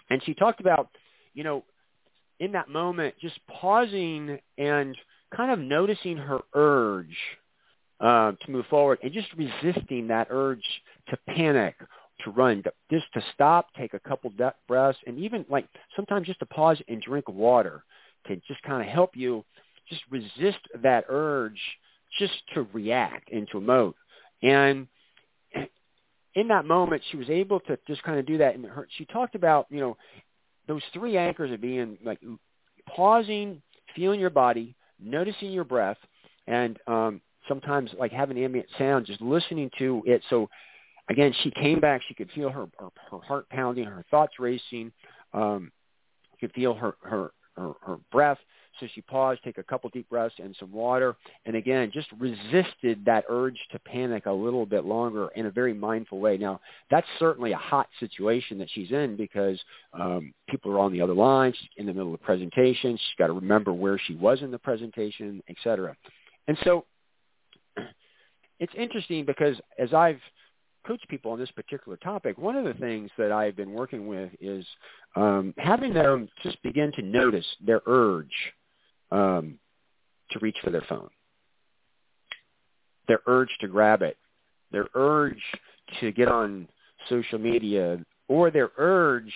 And 0.10 0.23
she 0.23 0.34
talked 0.34 0.62
about, 0.62 0.89
you 1.34 1.43
know, 1.43 1.63
in 2.39 2.54
that 2.54 2.69
moment, 2.69 3.15
just 3.21 3.39
pausing 3.47 4.39
and 4.58 4.95
kind 5.36 5.51
of 5.51 5.60
noticing 5.60 6.17
her 6.17 6.39
urge 6.54 7.17
uh, 8.01 8.31
to 8.31 8.51
move 8.51 8.65
forward 8.69 8.99
and 9.03 9.13
just 9.13 9.27
resisting 9.35 10.07
that 10.07 10.27
urge 10.29 10.63
to 11.09 11.17
panic, 11.35 11.75
to 12.23 12.31
run, 12.31 12.63
to, 12.63 12.71
just 12.91 13.05
to 13.13 13.23
stop, 13.33 13.67
take 13.77 13.93
a 13.93 13.99
couple 13.99 14.29
de- 14.31 14.53
breaths, 14.67 14.97
and 15.07 15.17
even 15.19 15.45
like 15.49 15.67
sometimes 15.95 16.27
just 16.27 16.39
to 16.39 16.45
pause 16.45 16.81
and 16.87 17.01
drink 17.01 17.27
water 17.29 17.83
to 18.27 18.35
just 18.47 18.61
kind 18.63 18.81
of 18.81 18.87
help 18.87 19.11
you 19.15 19.43
just 19.89 20.01
resist 20.09 20.59
that 20.81 21.05
urge 21.09 21.59
just 22.17 22.33
to 22.53 22.67
react 22.73 23.31
and 23.31 23.47
to 23.51 23.59
emote. 23.59 23.93
And 24.41 24.87
in 26.35 26.47
that 26.47 26.65
moment, 26.65 27.01
she 27.11 27.17
was 27.17 27.29
able 27.29 27.59
to 27.61 27.77
just 27.87 28.03
kind 28.03 28.19
of 28.19 28.25
do 28.25 28.37
that. 28.39 28.55
And 28.55 28.65
her, 28.65 28.87
she 28.97 29.05
talked 29.05 29.35
about, 29.35 29.67
you 29.69 29.79
know, 29.79 29.97
those 30.67 30.81
three 30.93 31.17
anchors 31.17 31.51
of 31.51 31.61
being 31.61 31.97
like 32.03 32.19
pausing 32.87 33.61
feeling 33.95 34.19
your 34.19 34.29
body, 34.29 34.75
noticing 34.99 35.51
your 35.51 35.63
breath, 35.65 35.97
and 36.47 36.79
um, 36.87 37.21
sometimes 37.47 37.91
like 37.97 38.12
having 38.12 38.38
ambient 38.43 38.67
sound, 38.77 39.06
just 39.06 39.21
listening 39.21 39.69
to 39.77 40.01
it. 40.06 40.21
So 40.30 40.49
again, 41.10 41.34
she 41.43 41.51
came 41.51 41.80
back. 41.80 42.01
She 42.08 42.13
could 42.13 42.32
feel 42.32 42.49
her 42.49 42.67
her, 42.80 42.89
her 43.10 43.19
heart 43.19 43.49
pounding, 43.49 43.86
her 43.86 44.06
thoughts 44.10 44.34
racing. 44.39 44.91
Um, 45.34 45.71
could 46.41 46.51
feel 46.54 46.73
her 46.73 46.95
her 47.01 47.32
her, 47.56 47.71
her 47.86 47.97
breath. 48.12 48.39
So 48.80 48.88
she 48.95 49.01
paused, 49.01 49.43
take 49.43 49.58
a 49.58 49.63
couple 49.63 49.89
deep 49.89 50.10
breaths 50.10 50.34
and 50.41 50.56
some 50.58 50.71
water, 50.71 51.17
and 51.45 51.58
again, 51.58 51.91
just 51.93 52.08
resisted 52.17 53.04
that 53.06 53.25
urge 53.30 53.58
to 53.73 53.80
panic 53.80 54.27
a 54.27 54.32
little 54.32 54.65
bit 54.65 54.86
longer 54.86 55.27
in 55.36 55.45
a 55.45 55.51
very 55.51 55.73
mindful 55.73 56.19
way. 56.19 56.38
Now, 56.38 56.62
that's 56.89 57.06
certainly 57.19 57.51
a 57.51 57.58
hot 57.58 57.89
situation 57.99 58.58
that 58.60 58.69
she's 58.73 58.89
in 58.91 59.17
because 59.17 59.60
um, 59.93 60.34
people 60.49 60.71
are 60.71 60.80
on 60.80 60.93
the 60.93 61.01
other 61.01 61.13
line. 61.13 61.51
She's 61.51 61.69
in 61.77 61.86
the 61.86 61.93
middle 61.93 62.13
of 62.13 62.19
the 62.19 62.25
presentation. 62.25 62.95
She's 62.95 63.15
got 63.19 63.27
to 63.27 63.34
remember 63.34 63.73
where 63.73 63.99
she 63.99 64.15
was 64.15 64.41
in 64.41 64.51
the 64.51 64.58
presentation, 64.58 65.43
et 65.49 65.58
cetera. 65.63 65.93
And 66.47 66.58
so 66.63 66.86
it's 68.62 68.74
interesting 68.78 69.26
because 69.26 69.60
as 69.80 69.91
I've 69.91 70.19
coached 70.86 71.10
people 71.10 71.32
on 71.32 71.39
this 71.39 71.50
particular 71.52 71.97
topic, 71.97 72.38
one 72.38 72.56
of 72.56 72.63
the 72.63 72.76
things 72.76 73.10
that 73.17 73.32
I've 73.32 73.56
been 73.56 73.71
working 73.71 74.06
with 74.06 74.30
is 74.39 74.63
um, 75.15 75.56
having 75.58 75.95
them 75.95 76.30
just 76.43 76.62
begin 76.62 76.91
to 76.93 77.02
notice 77.02 77.45
their 77.65 77.82
urge 77.88 78.54
um, 79.12 79.58
to 80.30 80.39
reach 80.39 80.58
for 80.63 80.69
their 80.69 80.86
phone, 80.88 81.10
their 83.08 83.21
urge 83.26 83.50
to 83.62 83.67
grab 83.67 84.04
it, 84.04 84.15
their 84.71 84.88
urge 84.93 85.41
to 86.00 86.12
get 86.12 86.28
on 86.28 86.67
social 87.10 87.39
media, 87.39 87.97
or 88.28 88.52
their 88.52 88.69
urge 88.78 89.34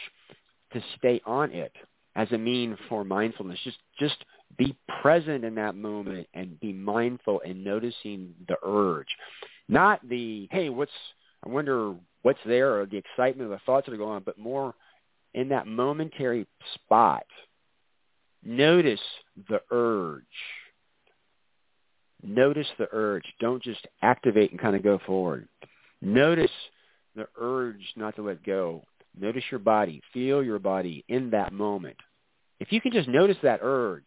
to 0.72 0.84
stay 1.00 1.20
on 1.26 1.52
it 1.52 1.74
as 2.16 2.32
a 2.32 2.38
mean 2.38 2.78
for 2.88 3.04
mindfulness. 3.04 3.60
Just 3.64 3.78
just 4.00 4.24
be 4.58 4.76
present 5.02 5.44
in 5.44 5.56
that 5.56 5.76
moment 5.76 6.28
and 6.34 6.60
be 6.60 6.74
mindful 6.74 7.42
and 7.46 7.64
noticing 7.64 8.34
the 8.48 8.58
urge. 8.64 9.08
Not 9.68 10.08
the, 10.08 10.48
hey, 10.52 10.70
what's 10.70 10.92
I 11.46 11.50
wonder 11.50 11.94
what's 12.24 12.40
there 12.46 12.80
or 12.80 12.86
the 12.86 12.98
excitement 12.98 13.52
of 13.52 13.60
the 13.60 13.64
thoughts 13.66 13.86
that 13.86 13.94
are 13.94 13.98
going 13.98 14.16
on, 14.16 14.24
but 14.26 14.38
more 14.38 14.74
in 15.34 15.50
that 15.50 15.68
momentary 15.68 16.48
spot. 16.74 17.26
Notice 18.44 19.02
the 19.50 19.62
urge. 19.72 20.24
Notice 22.24 22.68
the 22.80 22.88
urge. 22.92 23.26
Don't 23.40 23.62
just 23.62 23.86
activate 24.02 24.52
and 24.52 24.60
kind 24.60 24.76
of 24.76 24.84
go 24.84 25.00
forward. 25.06 25.48
Notice 26.02 26.52
the 27.16 27.28
urge 27.40 27.82
not 27.96 28.16
to 28.16 28.24
let 28.24 28.44
go. 28.44 28.84
Notice 29.20 29.44
your 29.52 29.60
body. 29.60 30.02
Feel 30.14 30.44
your 30.44 30.60
body 30.60 31.04
in 31.08 31.30
that 31.32 31.54
moment. 31.54 31.98
If 32.60 32.72
you 32.72 32.82
can 32.82 32.92
just 32.92 33.08
notice 33.08 33.38
that 33.44 33.60
urge, 33.62 34.04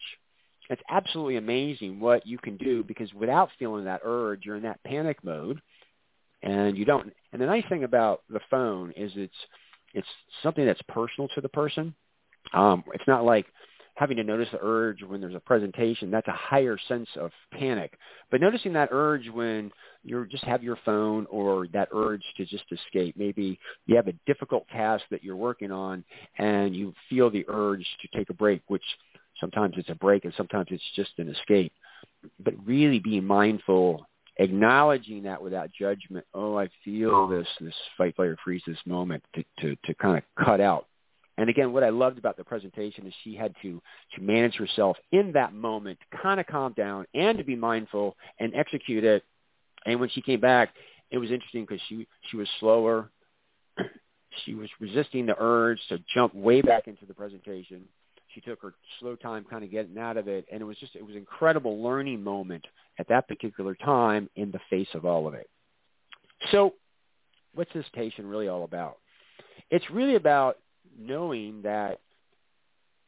it's 0.71 0.83
absolutely 0.91 1.37
amazing 1.37 2.01
what 2.01 2.27
you 2.27 2.39
can 2.39 2.57
do 2.57 2.83
because 2.85 3.13
without 3.15 3.51
feeling 3.59 3.85
that 3.85 4.03
urge, 4.05 4.45
you're 4.45 4.57
in 4.57 4.63
that 4.63 4.83
panic 4.85 5.23
mode 5.25 5.61
and 6.43 6.77
you 6.77 6.85
don't 6.85 7.13
and 7.33 7.43
the 7.43 7.47
nice 7.47 7.65
thing 7.69 7.85
about 7.85 8.23
the 8.31 8.41
phone 8.51 8.93
is 8.97 9.11
it's 9.17 9.35
it's 9.95 10.07
something 10.43 10.65
that's 10.65 10.81
personal 10.89 11.29
to 11.35 11.41
the 11.41 11.49
person. 11.49 11.95
Um 12.53 12.85
it's 12.93 13.07
not 13.09 13.25
like 13.25 13.47
having 13.95 14.17
to 14.17 14.25
notice 14.25 14.49
the 14.53 14.59
urge 14.63 15.03
when 15.03 15.21
there's 15.21 15.35
a 15.35 15.41
presentation. 15.41 16.11
That's 16.11 16.29
a 16.29 16.33
higher 16.33 16.79
sense 16.87 17.09
of 17.17 17.33
panic. 17.53 17.99
But 18.31 18.41
noticing 18.41 18.73
that 18.75 18.91
urge 18.93 19.29
when 19.29 19.73
you 20.05 20.25
just 20.27 20.45
have 20.45 20.63
your 20.63 20.79
phone 20.85 21.27
or 21.31 21.67
that 21.73 21.89
urge 21.93 22.23
to 22.37 22.45
just 22.45 22.65
escape 22.71 23.17
maybe 23.17 23.59
you 23.87 23.97
have 23.97 24.09
a 24.09 24.15
difficult 24.27 24.67
task 24.69 25.05
that 25.11 25.25
you're 25.25 25.37
working 25.37 25.73
on 25.73 26.05
and 26.39 26.75
you 26.75 26.95
feel 27.11 27.31
the 27.31 27.45
urge 27.49 27.85
to 28.01 28.17
take 28.17 28.31
a 28.31 28.35
break 28.35 28.63
which 28.69 28.83
sometimes 29.41 29.75
it's 29.77 29.91
a 29.91 29.95
break 29.95 30.25
and 30.25 30.35
sometimes 30.37 30.69
it's 30.71 30.83
just 30.95 31.11
an 31.19 31.29
escape 31.29 31.73
but 32.41 32.55
really 32.67 32.99
being 32.99 33.25
mindful 33.25 34.07
acknowledging 34.39 35.25
that 35.25 35.43
without 35.43 35.71
judgment. 35.79 36.25
Oh, 36.33 36.57
I 36.57 36.69
feel 36.85 37.27
this 37.29 37.47
this 37.61 37.75
fight, 37.97 38.17
flight, 38.17 38.29
or 38.29 38.37
freeze 38.45 38.63
this 38.67 38.79
moment 38.87 39.23
to 39.35 39.45
to, 39.61 39.77
to 39.85 39.95
kind 39.95 40.17
of 40.17 40.45
cut 40.45 40.61
out. 40.61 40.87
And 41.37 41.49
again, 41.49 41.73
what 41.73 41.85
I 41.85 41.91
loved 41.91 42.19
about 42.19 42.37
the 42.37 42.45
presentation 42.45 43.07
is 43.07 43.15
she 43.23 43.35
had 43.35 43.55
to 43.63 43.81
to 44.15 44.23
manage 44.23 44.57
herself 44.57 44.97
in 45.13 45.33
that 45.33 45.53
moment, 45.53 45.99
kind 46.23 46.41
of 46.41 46.47
calm 46.47 46.73
down 46.73 47.07
and 47.15 47.39
to 47.39 47.45
be 47.45 47.57
mindful 47.57 48.17
and 48.39 48.55
execute 48.55 49.05
it. 49.05 49.25
And 49.87 50.01
when 50.01 50.09
she 50.09 50.23
came 50.23 50.41
back, 50.41 50.71
it 51.11 51.19
was 51.19 51.31
interesting 51.31 51.63
because 51.65 51.81
she 51.89 52.07
she 52.31 52.37
was 52.37 52.49
slower. 52.61 53.11
she 54.45 54.55
was 54.55 54.69
resisting 54.81 55.27
the 55.27 55.37
urge 55.39 55.81
to 55.89 55.99
jump 56.15 56.35
way 56.35 56.61
back 56.61 56.87
into 56.87 57.07
the 57.07 57.15
presentation 57.15 57.85
she 58.39 58.51
took 58.51 58.63
her 58.63 58.75
slow 59.01 59.17
time 59.17 59.45
kind 59.49 59.65
of 59.65 59.71
getting 59.71 59.99
out 59.99 60.17
of 60.17 60.29
it 60.29 60.47
and 60.53 60.61
it 60.61 60.65
was 60.65 60.77
just 60.79 60.95
it 60.95 61.03
was 61.03 61.13
an 61.13 61.19
incredible 61.19 61.83
learning 61.83 62.23
moment 62.23 62.65
at 62.99 63.09
that 63.09 63.27
particular 63.27 63.75
time 63.75 64.29
in 64.37 64.51
the 64.51 64.61
face 64.71 64.89
of 64.95 65.05
all 65.05 65.27
of 65.27 65.35
it. 65.35 65.49
So 66.53 66.75
what's 67.55 67.73
this 67.73 67.87
station 67.87 68.27
really 68.27 68.49
all 68.49 68.65
about? 68.65 68.99
It's 69.71 69.91
really 69.91 70.15
about 70.15 70.59
knowing 70.99 71.63
that 71.63 72.01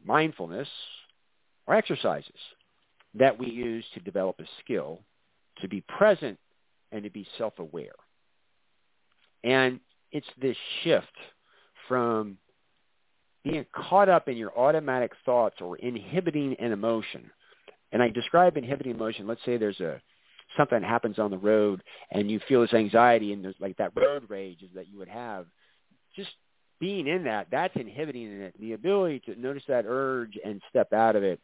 mindfulness 0.04 0.68
are 1.68 1.76
exercises 1.76 2.30
that 3.14 3.38
we 3.38 3.48
use 3.48 3.84
to 3.94 4.00
develop 4.00 4.40
a 4.40 4.44
skill 4.64 5.00
to 5.60 5.68
be 5.68 5.82
present 5.82 6.38
and 6.92 7.04
to 7.04 7.10
be 7.10 7.26
self-aware. 7.38 7.92
And 9.44 9.80
it's 10.12 10.26
this 10.40 10.56
shift 10.82 11.06
from 11.86 12.36
being 13.44 13.64
caught 13.74 14.08
up 14.08 14.28
in 14.28 14.36
your 14.36 14.56
automatic 14.58 15.12
thoughts 15.24 15.56
or 15.60 15.76
inhibiting 15.76 16.56
an 16.58 16.72
emotion. 16.72 17.30
And 17.92 18.02
I 18.02 18.08
describe 18.08 18.56
inhibiting 18.56 18.94
emotion. 18.94 19.26
Let's 19.26 19.44
say 19.44 19.56
there's 19.56 19.80
a 19.80 20.00
something 20.56 20.82
happens 20.82 21.18
on 21.18 21.30
the 21.30 21.38
road 21.38 21.80
and 22.10 22.28
you 22.28 22.40
feel 22.48 22.62
this 22.62 22.74
anxiety 22.74 23.32
and 23.32 23.44
there's 23.44 23.54
like 23.60 23.76
that 23.76 23.92
road 23.94 24.24
rage 24.28 24.58
that 24.74 24.88
you 24.88 24.98
would 24.98 25.08
have. 25.08 25.46
Just 26.16 26.30
being 26.80 27.06
in 27.06 27.24
that, 27.24 27.46
that's 27.52 27.76
inhibiting 27.76 28.28
it. 28.40 28.54
The 28.58 28.72
ability 28.72 29.20
to 29.26 29.40
notice 29.40 29.62
that 29.68 29.84
urge 29.86 30.36
and 30.44 30.60
step 30.68 30.92
out 30.92 31.14
of 31.14 31.22
it 31.22 31.40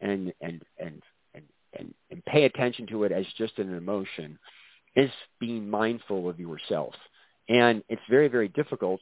and 0.00 0.32
and 0.40 0.62
and 0.78 1.02
and 1.34 1.44
and, 1.78 1.94
and 2.10 2.24
pay 2.26 2.44
attention 2.44 2.86
to 2.88 3.04
it 3.04 3.12
as 3.12 3.24
just 3.38 3.58
an 3.58 3.74
emotion 3.74 4.38
is 4.94 5.10
being 5.40 5.68
mindful 5.68 6.28
of 6.28 6.38
yourself. 6.38 6.94
And 7.48 7.82
it's 7.88 8.02
very, 8.10 8.28
very 8.28 8.48
difficult 8.48 9.00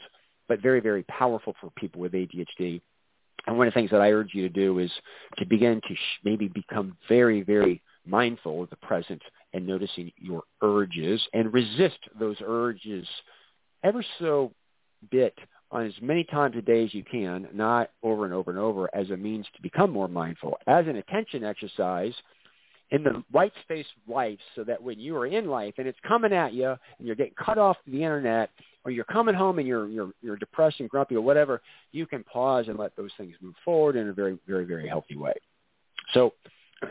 but 0.51 0.61
very, 0.61 0.81
very 0.81 1.05
powerful 1.05 1.55
for 1.61 1.71
people 1.77 2.01
with 2.01 2.11
ADHD. 2.11 2.81
And 3.47 3.57
one 3.57 3.69
of 3.69 3.73
the 3.73 3.79
things 3.79 3.93
that 3.93 4.01
I 4.01 4.11
urge 4.11 4.31
you 4.35 4.43
to 4.43 4.49
do 4.49 4.81
is 4.81 4.91
to 5.39 5.47
begin 5.47 5.81
to 5.87 5.95
sh- 5.95 6.21
maybe 6.25 6.49
become 6.49 6.97
very, 7.09 7.43
very 7.43 7.81
mindful 8.05 8.65
of 8.65 8.71
the 8.71 8.77
present 8.77 9.23
and 9.55 9.65
noticing 9.65 10.11
your 10.17 10.43
urges 10.61 11.23
and 11.35 11.55
resist 11.55 11.99
those 12.19 12.37
urges 12.45 13.07
ever 13.85 14.05
so 14.19 14.51
bit 15.13 15.39
on 15.71 15.87
as 15.87 15.95
many 16.03 16.25
times 16.25 16.57
a 16.59 16.63
day 16.63 16.85
as 16.85 16.93
you 16.93 17.05
can, 17.05 17.47
not 17.55 17.91
over 18.03 18.25
and 18.25 18.35
over 18.35 18.51
and 18.51 18.59
over 18.59 18.93
as 18.93 19.09
a 19.11 19.17
means 19.17 19.47
to 19.55 19.63
become 19.63 19.93
more 19.93 20.09
mindful. 20.09 20.59
As 20.67 20.89
an 20.89 20.97
attention 20.97 21.45
exercise, 21.45 22.13
in 22.91 23.05
the 23.05 23.23
white 23.31 23.53
space 23.63 23.87
life 24.09 24.41
so 24.57 24.65
that 24.65 24.83
when 24.83 24.99
you 24.99 25.17
are 25.17 25.27
in 25.27 25.47
life 25.47 25.75
and 25.79 25.87
it's 25.87 25.99
coming 26.07 26.33
at 26.33 26.53
you 26.53 26.71
and 26.71 27.07
you're 27.07 27.15
getting 27.15 27.35
cut 27.39 27.57
off 27.57 27.77
the 27.87 28.03
internet 28.03 28.51
or 28.85 28.91
you're 28.91 29.05
coming 29.05 29.35
home 29.35 29.59
and 29.59 29.69
you're 29.69 29.89
you're 29.89 30.13
you're 30.23 30.37
depressed 30.37 30.81
and 30.81 30.89
grumpy 30.89 31.17
or 31.17 31.21
whatever, 31.21 31.61
you 31.93 32.07
can 32.07 32.25
pause 32.25 32.69
and 32.69 32.79
let 32.79 32.97
those 32.97 33.11
things 33.19 33.35
move 33.41 33.55
forward 33.65 33.97
in 33.97 34.09
a 34.09 34.13
very 34.13 34.39
very 34.47 34.65
very 34.65 34.89
healthy 34.89 35.17
way. 35.17 35.35
So 36.15 36.35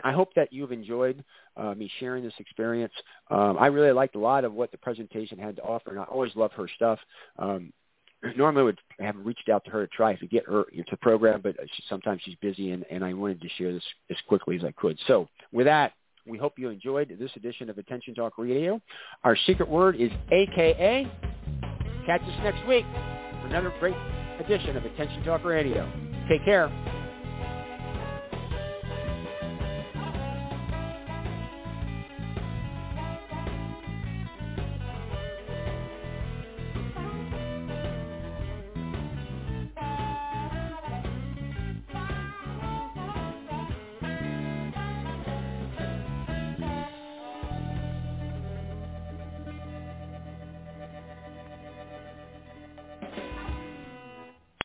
I 0.04 0.12
hope 0.12 0.34
that 0.34 0.52
you've 0.52 0.72
enjoyed 0.72 1.24
uh, 1.56 1.74
me 1.74 1.90
sharing 1.98 2.22
this 2.22 2.34
experience. 2.38 2.92
Um, 3.30 3.56
I 3.58 3.66
really 3.66 3.92
liked 3.92 4.14
a 4.14 4.20
lot 4.20 4.44
of 4.44 4.52
what 4.52 4.70
the 4.70 4.78
presentation 4.78 5.38
had 5.38 5.56
to 5.56 5.62
offer, 5.62 5.90
and 5.90 5.98
I 5.98 6.04
always 6.04 6.34
love 6.36 6.52
her 6.52 6.68
stuff. 6.76 6.98
Um, 7.38 7.72
normally 8.36 8.64
would 8.64 8.78
have 9.00 9.16
reached 9.24 9.48
out 9.48 9.64
to 9.64 9.70
her 9.70 9.86
to 9.86 9.96
try 9.96 10.14
to 10.14 10.26
get 10.26 10.46
her 10.46 10.64
into 10.72 10.90
the 10.90 10.96
program, 10.98 11.40
but 11.42 11.56
she, 11.74 11.82
sometimes 11.88 12.20
she's 12.24 12.36
busy, 12.36 12.70
and, 12.70 12.84
and 12.90 13.04
I 13.04 13.14
wanted 13.14 13.40
to 13.40 13.48
share 13.56 13.72
this 13.72 13.82
as 14.10 14.16
quickly 14.28 14.56
as 14.56 14.64
I 14.64 14.72
could. 14.72 14.98
So 15.06 15.28
with 15.52 15.66
that, 15.66 15.92
we 16.26 16.38
hope 16.38 16.58
you 16.58 16.68
enjoyed 16.68 17.16
this 17.18 17.30
edition 17.34 17.70
of 17.70 17.78
Attention 17.78 18.14
Talk 18.14 18.36
Radio. 18.36 18.80
Our 19.24 19.36
secret 19.46 19.68
word 19.68 19.96
is 19.96 20.10
AKA. 20.30 21.10
Catch 22.06 22.22
us 22.22 22.38
next 22.42 22.66
week 22.66 22.84
for 23.40 23.48
another 23.48 23.72
great 23.80 23.96
edition 24.40 24.76
of 24.76 24.84
Attention 24.84 25.22
Talk 25.24 25.44
Radio. 25.44 25.90
Take 26.28 26.44
care. 26.44 26.68